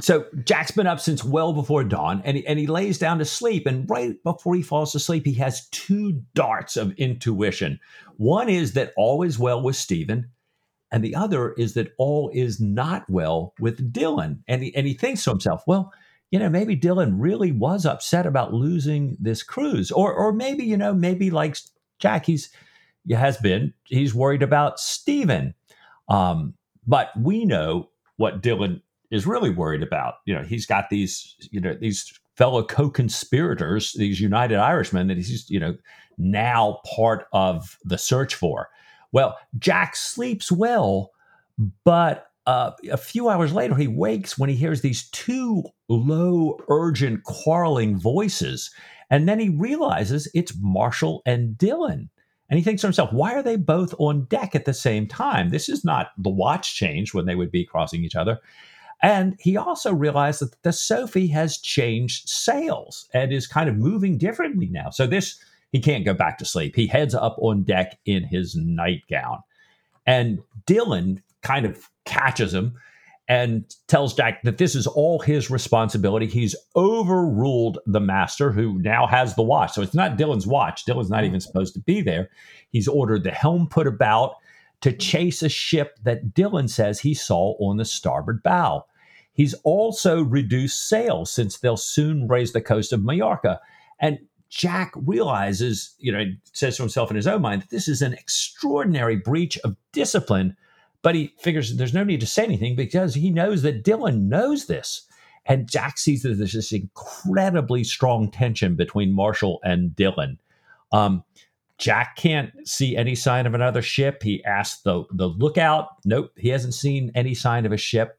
[0.00, 3.24] So Jack's been up since well before dawn, and he, and he lays down to
[3.24, 3.66] sleep.
[3.66, 7.78] And right before he falls asleep, he has two darts of intuition.
[8.16, 10.30] One is that all is well with Stephen,
[10.90, 14.42] and the other is that all is not well with Dillon.
[14.48, 15.92] And he, and he thinks to himself, well,
[16.34, 20.76] you know, maybe Dillon really was upset about losing this cruise, or or maybe you
[20.76, 21.56] know, maybe like
[22.00, 22.50] Jack, he's
[23.08, 25.54] has been, he's worried about Stephen.
[26.08, 26.54] Um,
[26.88, 28.82] but we know what Dillon
[29.12, 30.14] is really worried about.
[30.26, 35.48] You know, he's got these, you know, these fellow co-conspirators, these United Irishmen that he's,
[35.48, 35.76] you know,
[36.18, 38.70] now part of the search for.
[39.12, 41.12] Well, Jack sleeps well,
[41.84, 47.24] but uh, a few hours later, he wakes when he hears these two low, urgent,
[47.24, 48.70] quarreling voices.
[49.10, 52.10] And then he realizes it's Marshall and Dillon.
[52.50, 55.48] And he thinks to himself, why are they both on deck at the same time?
[55.48, 58.38] This is not the watch change when they would be crossing each other.
[59.02, 64.18] And he also realized that the Sophie has changed sails and is kind of moving
[64.18, 64.90] differently now.
[64.90, 65.38] So this
[65.72, 66.76] he can't go back to sleep.
[66.76, 69.40] He heads up on deck in his nightgown.
[70.06, 72.74] And Dillon kind of catches him
[73.28, 76.26] and tells Jack that this is all his responsibility.
[76.26, 79.72] He's overruled the master who now has the watch.
[79.72, 80.84] So it's not Dillon's watch.
[80.84, 82.28] Dillon's not even supposed to be there.
[82.70, 84.34] He's ordered the helm put about
[84.82, 88.84] to chase a ship that Dillon says he saw on the starboard bow.
[89.32, 93.60] He's also reduced sail since they'll soon raise the coast of Mallorca.
[93.98, 94.18] And
[94.50, 98.12] Jack realizes, you know, says to himself in his own mind that this is an
[98.12, 100.56] extraordinary breach of discipline,
[101.04, 104.66] but he figures there's no need to say anything because he knows that Dillon knows
[104.66, 105.06] this.
[105.44, 110.38] And Jack sees that there's this incredibly strong tension between Marshall and Dillon.
[110.90, 111.22] Um,
[111.76, 114.22] Jack can't see any sign of another ship.
[114.22, 115.88] He asks the, the lookout.
[116.06, 118.18] Nope, he hasn't seen any sign of a ship.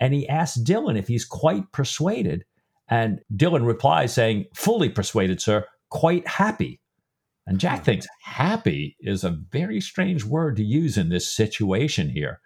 [0.00, 2.44] And he asks Dillon if he's quite persuaded.
[2.88, 6.80] And Dillon replies saying, fully persuaded, sir, quite happy.
[7.46, 7.84] And Jack hmm.
[7.84, 12.40] thinks happy is a very strange word to use in this situation here.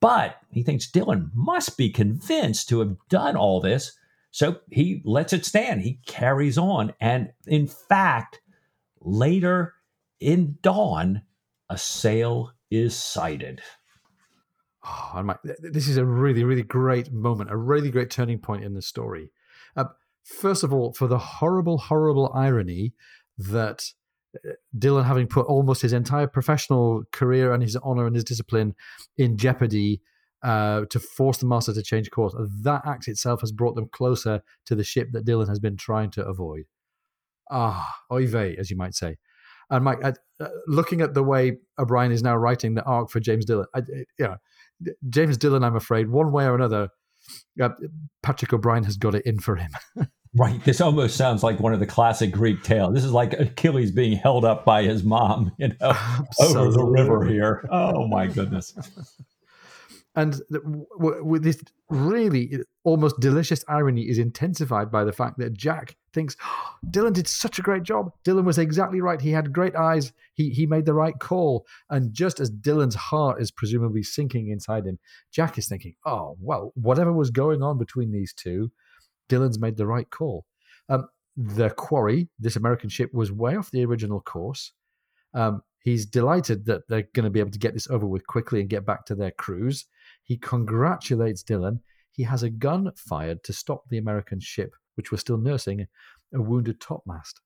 [0.00, 3.92] But he thinks Dillon must be convinced to have done all this.
[4.32, 5.82] So he lets it stand.
[5.82, 6.92] He carries on.
[7.00, 8.40] And in fact,
[9.00, 9.74] later
[10.18, 11.22] in dawn,
[11.70, 13.62] a sail is sighted.
[14.84, 18.74] Oh, my, this is a really, really great moment, a really great turning point in
[18.74, 19.30] the story.
[19.76, 19.84] Uh,
[20.24, 22.94] first of all, for the horrible, horrible irony
[23.38, 23.92] that
[24.78, 28.74] Dillon, having put almost his entire professional career and his honor and his discipline
[29.16, 30.00] in jeopardy
[30.42, 34.42] uh, to force the master to change course, that act itself has brought them closer
[34.66, 36.64] to the ship that Dillon has been trying to avoid.
[37.50, 39.18] Ah, oy vey, as you might say.
[39.70, 40.12] And Mike, uh,
[40.66, 43.82] looking at the way O'Brian is now writing the arc for James Dillon, I,
[45.08, 46.88] James Dillon, I'm afraid, one way or another,
[47.60, 47.68] uh,
[48.22, 49.70] Patrick O'Brian has got it in for him.
[50.34, 50.62] right.
[50.64, 52.94] This almost sounds like one of the classic Greek tales.
[52.94, 55.96] This is like Achilles being held up by his mom, you know,
[56.40, 57.66] over the river here.
[57.70, 58.74] Oh my goodness.
[60.14, 60.42] And
[60.98, 66.74] with this really almost delicious irony is intensified by the fact that Jack thinks oh,
[66.90, 68.12] Dillon did such a great job.
[68.22, 69.20] Dillon was exactly right.
[69.20, 70.12] He had great eyes.
[70.34, 71.66] He he made the right call.
[71.88, 74.98] And just as Dillon's heart is presumably sinking inside him,
[75.30, 78.70] Jack is thinking, "Oh well, whatever was going on between these two,
[79.32, 80.44] Dillon's made the right call."
[80.88, 84.72] Um, the quarry, this American ship, was way off the original course.
[85.32, 88.60] Um, he's delighted that they're going to be able to get this over with quickly
[88.60, 89.86] and get back to their cruise.
[90.22, 91.80] He congratulates Dillon.
[92.10, 95.86] He has a gun fired to stop the American ship, which was still nursing
[96.34, 97.40] a wounded topmast.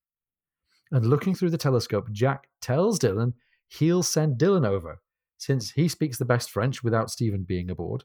[0.90, 3.34] And looking through the telescope, Jack tells Dillon
[3.68, 5.00] he'll send Dillon over,
[5.38, 8.04] since he speaks the best French without Stephen being aboard.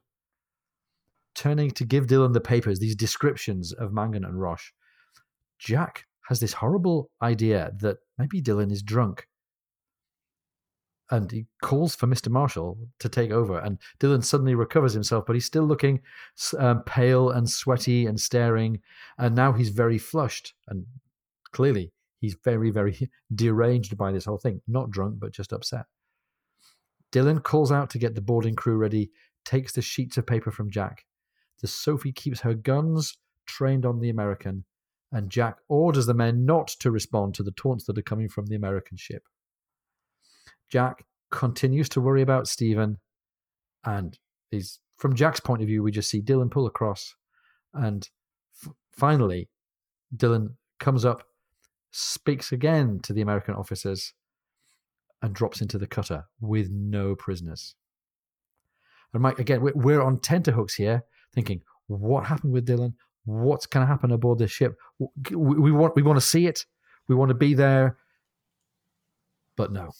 [1.35, 4.73] Turning to give Dillon the papers, these descriptions of Mangan and Roche,
[5.59, 9.27] Jack has this horrible idea that maybe Dillon is drunk
[11.11, 12.29] and he calls for Mr.
[12.29, 13.59] Marshall to take over.
[13.59, 15.99] And Dillon suddenly recovers himself, but he's still looking
[16.57, 18.79] um, pale and sweaty and staring.
[19.17, 20.53] And now he's very flushed.
[20.69, 20.85] And
[21.51, 21.91] clearly,
[22.21, 24.61] he's very, very deranged by this whole thing.
[24.67, 25.85] Not drunk, but just upset.
[27.11, 29.11] Dillon calls out to get the boarding crew ready,
[29.43, 31.03] takes the sheets of paper from Jack.
[31.61, 34.65] The Sophie keeps her guns trained on the American,
[35.11, 38.47] and Jack orders the men not to respond to the taunts that are coming from
[38.47, 39.23] the American ship.
[40.69, 42.97] Jack continues to worry about Stephen,
[43.83, 44.17] and
[44.49, 47.15] he's from Jack's point of view, we just see Dillon pull across,
[47.73, 48.07] and
[48.63, 49.49] f- finally,
[50.15, 51.23] Dillon comes up,
[51.91, 54.13] speaks again to the American officers,
[55.21, 57.75] and drops into the cutter with no prisoners.
[59.13, 62.95] And Mike, again, we're on tenterhooks here, thinking, what happened with Dillon?
[63.25, 64.77] What's going to happen aboard this ship?
[65.29, 66.65] We want, we want to see it.
[67.07, 67.97] We want to be there.
[69.57, 69.91] But no.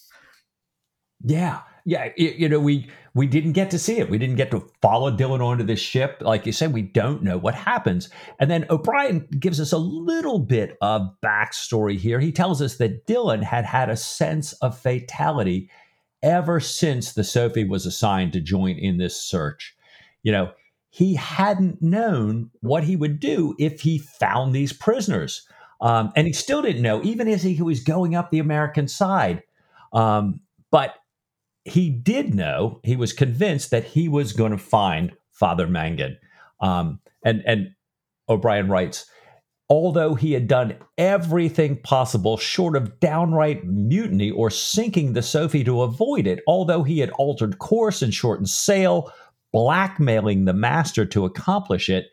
[1.24, 2.08] Yeah, yeah.
[2.16, 4.10] You know, we we didn't get to see it.
[4.10, 6.18] We didn't get to follow Dillon onto this ship.
[6.20, 8.08] Like you said, we don't know what happens.
[8.40, 12.18] And then O'Brian gives us a little bit of backstory here.
[12.18, 15.70] He tells us that Dillon had had a sense of fatality
[16.22, 19.76] ever since the Sophie was assigned to join in this search.
[20.24, 20.52] You know,
[20.94, 25.48] he hadn't known what he would do if he found these prisoners.
[25.80, 29.42] Um, and he still didn't know, even as he was going up the American side.
[29.94, 30.40] Um,
[30.70, 30.96] but
[31.64, 36.18] he did know, he was convinced that he was going to find Father Mangan.
[36.60, 37.70] Um, and, and
[38.28, 39.06] O'Brian writes,
[39.70, 45.80] although he had done everything possible short of downright mutiny or sinking the Sophie to
[45.80, 49.10] avoid it, although he had altered course and shortened sail,
[49.52, 52.06] blackmailing the master to accomplish it,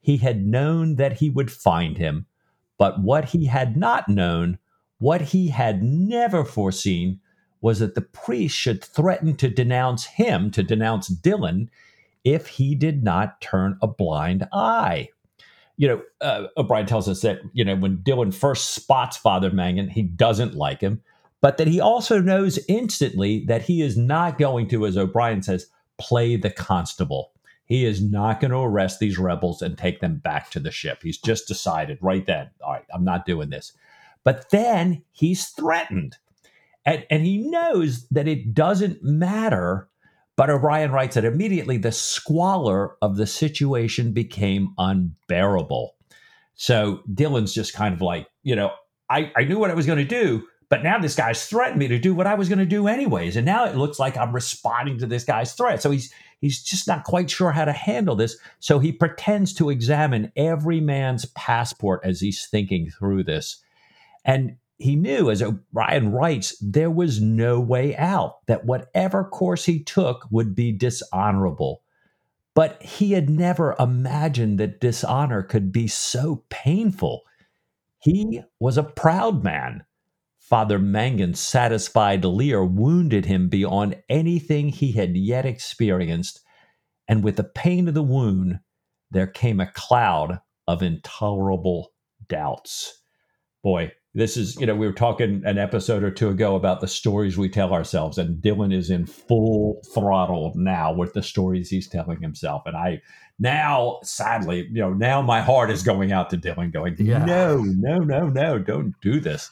[0.00, 2.26] he had known that he would find him.
[2.78, 4.58] But what he had not known,
[4.98, 7.20] what he had never foreseen,
[7.60, 11.70] was that the priest should threaten to denounce him, to denounce Dillon,
[12.24, 15.08] if he did not turn a blind eye
[15.76, 19.88] you know, uh, O'Brian tells us that, you know, when Dillon first spots Father Mangan,
[19.88, 21.02] he doesn't like him,
[21.40, 25.66] but that he also knows instantly that he is not going to, as O'Brian says,
[25.98, 27.32] play the constable.
[27.64, 31.00] He is not going to arrest these rebels and take them back to the ship.
[31.02, 33.72] He's just decided right then, all right, I'm not doing this.
[34.22, 36.16] But then he's threatened.
[36.84, 39.88] And, and he knows that it doesn't matter
[40.36, 45.96] but O'Brian writes that immediately the squalor of the situation became unbearable.
[46.54, 48.72] So Dillon's just kind of like, you know,
[49.08, 51.88] I, I knew what I was going to do, but now this guy's threatened me
[51.88, 53.36] to do what I was going to do anyways.
[53.36, 55.80] And now it looks like I'm responding to this guy's threat.
[55.80, 58.36] So he's he's just not quite sure how to handle this.
[58.58, 63.62] So he pretends to examine every man's passport as he's thinking through this.
[64.24, 69.82] And he knew, as O'Brian writes, there was no way out, that whatever course he
[69.82, 71.82] took would be dishonorable.
[72.54, 77.22] But he had never imagined that dishonor could be so painful.
[78.00, 79.84] He was a proud man.
[80.48, 86.40] Father Mangan's satisfied leer wounded him beyond anything he had yet experienced,
[87.08, 88.60] and with the pain of the wound,
[89.10, 91.92] there came a cloud of intolerable
[92.28, 93.02] doubts.
[93.64, 96.86] Boy, this is, you know, we were talking an episode or two ago about the
[96.86, 101.88] stories we tell ourselves, and Dillon is in full throttle now with the stories he's
[101.88, 102.62] telling himself.
[102.66, 103.02] And I
[103.40, 107.24] now, sadly, you know, now my heart is going out to Dillon, going, yeah.
[107.24, 109.50] no, no, no, no, don't do this.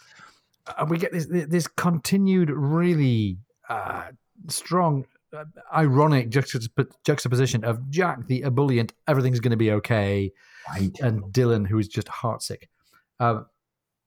[0.79, 3.39] And we get this this continued, really
[3.69, 4.11] uh,
[4.49, 10.33] strong, uh, ironic juxtaposition of Jack, the ebullient, everything's going to be okay,
[10.69, 10.99] right.
[11.01, 12.65] and Dillon, who is just heartsick.
[13.21, 13.43] Uh,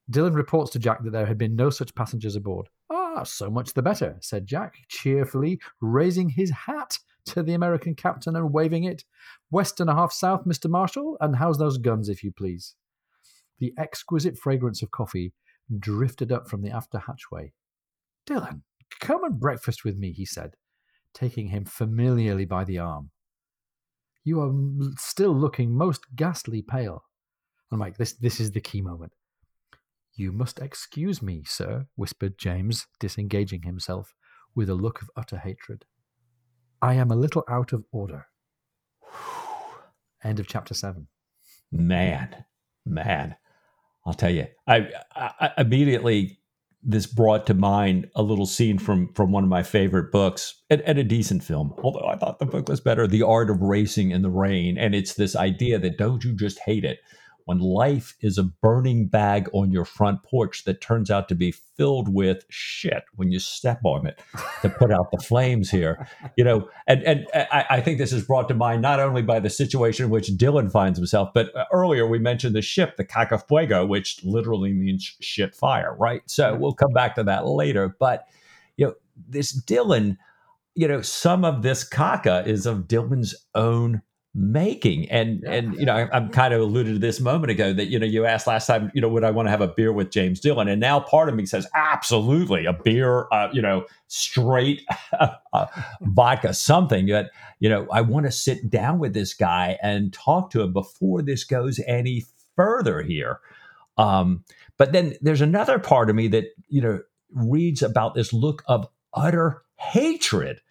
[0.09, 2.69] Dillon reports to Jack that there had been no such passengers aboard.
[2.89, 8.35] Ah, so much the better, said Jack, cheerfully raising his hat to the American captain
[8.35, 9.03] and waving it.
[9.51, 10.69] West and a half south, Mr.
[10.69, 12.75] Marshall, and how's those guns, if you please?
[13.59, 15.33] The exquisite fragrance of coffee
[15.79, 17.53] drifted up from the after hatchway.
[18.25, 18.63] Dillon,
[18.99, 20.55] come and breakfast with me, he said,
[21.13, 23.11] taking him familiarly by the arm.
[24.23, 24.53] You are
[24.97, 27.03] still looking most ghastly pale.
[27.71, 29.13] I'm like, this, this is the key moment.
[30.15, 34.13] You must excuse me, sir, whispered James, disengaging himself
[34.55, 35.85] with a look of utter hatred.
[36.81, 38.25] I am a little out of order.
[40.23, 41.07] End of chapter seven.
[41.71, 42.45] Man,
[42.85, 43.35] man,
[44.07, 46.39] I'll tell you, I, I, immediately
[46.83, 50.81] this brought to mind a little scene from from one of my favorite books and,
[50.81, 54.11] and, a decent film although i thought the book was better the art of racing
[54.11, 54.77] in the rain.
[54.77, 56.99] And it's this idea that don't you just hate it
[57.47, 61.49] when life is a burning bag on your front porch that turns out to be
[61.49, 64.19] filled with shit when you step on it
[64.61, 66.09] to put out the flames here.
[66.35, 69.39] You know and and I, I, think this is brought to mind not only by
[69.39, 73.05] the situation in which dillon finds himself but uh, earlier we mentioned the ship the
[73.05, 76.23] cacafuego which literally means shit fire right?
[76.25, 77.95] So we'll come back to that later.
[77.97, 78.25] But
[78.75, 78.93] you know
[79.29, 80.17] this dillon
[80.75, 84.01] you know some of this caca is of dillon's own
[84.37, 85.09] making.
[85.09, 85.51] And yeah.
[85.51, 88.05] and you know I, am kind of alluded to this moment ago that you know
[88.05, 90.39] you asked last time you know would i want to have a beer with james
[90.39, 94.83] dillon and now part of me says absolutely a beer uh, you know straight
[95.53, 95.65] uh,
[96.01, 97.07] vodka something.
[97.07, 100.71] That you know i want to sit down with this guy and talk to him
[100.71, 102.23] before this goes any
[102.55, 103.39] further here.
[103.97, 104.43] Um,
[104.77, 107.01] but then there's another part of me that you know
[107.33, 110.61] reads about this look of utter hatred,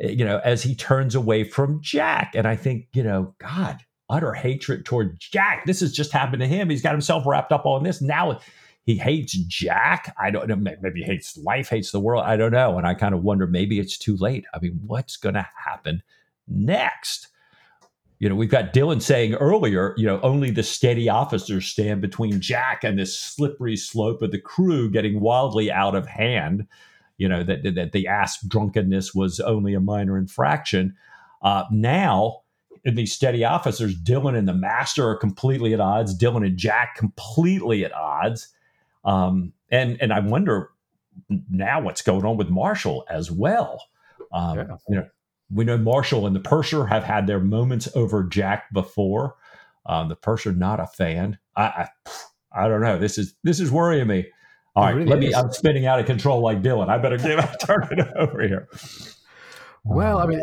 [0.00, 3.78] you know, as he turns away from Jack, and I think you know, God,
[4.08, 5.64] utter hatred toward Jack.
[5.66, 6.68] This has just happened to him.
[6.68, 8.40] He's got himself wrapped up on this now.
[8.84, 10.14] He hates Jack.
[10.20, 10.56] I don't know.
[10.56, 12.24] Maybe he hates life, hates the world.
[12.24, 12.76] I don't know.
[12.76, 14.44] And I kind of wonder maybe it's too late.
[14.54, 16.02] I mean, what's going to happen
[16.48, 17.28] next?
[18.18, 22.40] You know, we've got Dillon saying earlier, you know, only the steady officers stand between
[22.40, 26.66] Jack and this slippery slope of the crew getting wildly out of hand.
[27.20, 30.96] You know, that, that the ass drunkenness was only a minor infraction.
[31.42, 32.40] Uh, now,
[32.82, 36.14] in these steady officers, Dillon and the master are completely at odds.
[36.14, 38.48] Dillon and Jack completely at odds.
[39.04, 40.70] Um, and and I wonder
[41.50, 43.82] now what's going on with Marshall as well.
[44.32, 44.76] Um, yeah.
[44.88, 45.06] You know,
[45.52, 49.34] we know Marshall and the Purser have had their moments over Jack before.
[49.84, 51.38] Um, the Purser not a fan.
[51.54, 51.88] I, I,
[52.52, 52.98] I don't know.
[52.98, 54.26] This is this is worrying me.
[54.76, 55.34] All right, really let me.
[55.34, 56.88] I'm spinning out of control like Dillon.
[56.88, 58.68] I better give a turn it over here.
[59.84, 60.40] Well, I mean,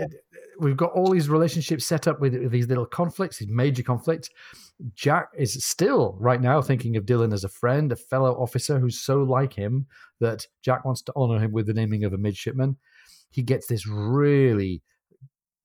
[0.60, 4.30] we've got all these relationships set up with, with these little conflicts, these major conflicts.
[4.94, 9.00] Jack is still right now thinking of Dillon as a friend, a fellow officer who's
[9.00, 9.88] so like him
[10.20, 12.78] that Jack wants to honor him with the naming of a midshipman.
[13.30, 14.82] He gets this really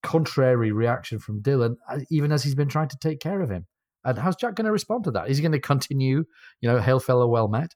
[0.02, 3.66] contrary reaction from Dillon, uh, even as he's been trying to take care of him.
[4.04, 5.30] And how's Jack going to respond to that?
[5.30, 6.24] Is he going to continue,
[6.60, 7.74] you know, hail fellow well met?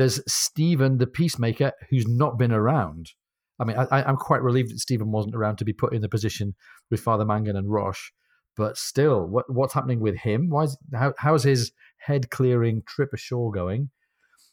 [0.00, 3.12] There's Stephen, the peacemaker, who's not been around.
[3.60, 6.08] I mean, I, am quite relieved that Stephen wasn't around to be put in the
[6.08, 6.54] position
[6.90, 8.10] with Father Mangan and Roche
[8.56, 10.50] but still, what what's happening with him?
[10.50, 13.90] Why is how how's his head clearing trip ashore going?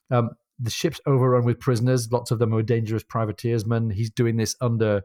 [0.10, 0.30] Um,
[0.60, 2.10] the ship's overrun with prisoners.
[2.12, 3.94] Lots of them are dangerous privateersmen.
[3.94, 5.02] He's doing this under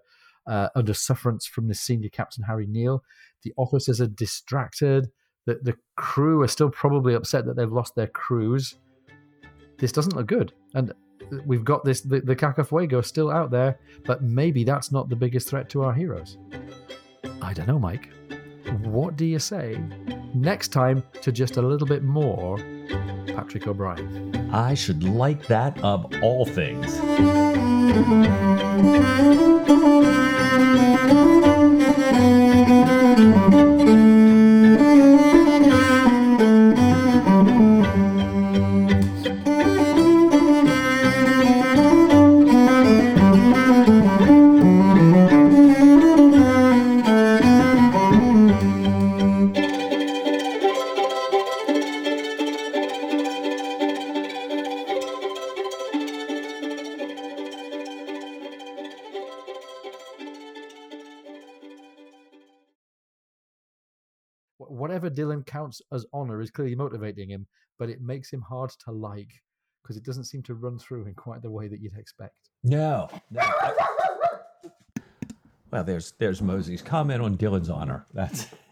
[0.46, 3.02] uh, under sufferance from the senior captain Harry Neale.
[3.42, 5.10] The officers are distracted.
[5.46, 8.76] The the crew are still probably upset that they've lost their crews.
[9.82, 10.92] This doesn't look good, and
[11.44, 15.48] we've got this the, the Cacafuego still out there, but maybe that's not the biggest
[15.48, 16.38] threat to our heroes.
[17.42, 18.08] I don't know, Mike.
[18.82, 19.82] What do you say
[20.34, 22.58] next time to just a little bit more
[23.26, 24.52] Patrick O'Brian?
[24.52, 27.00] I should like that of all things.
[65.92, 67.46] As honor is clearly motivating him,
[67.78, 69.32] but it makes him hard to like
[69.82, 72.50] because it doesn't seem to run through in quite the way that you'd expect.
[72.62, 73.08] No.
[73.30, 73.42] no.
[75.72, 78.04] Well, there's there's Mosey's comment on Dillon's honor.
[78.12, 78.46] That's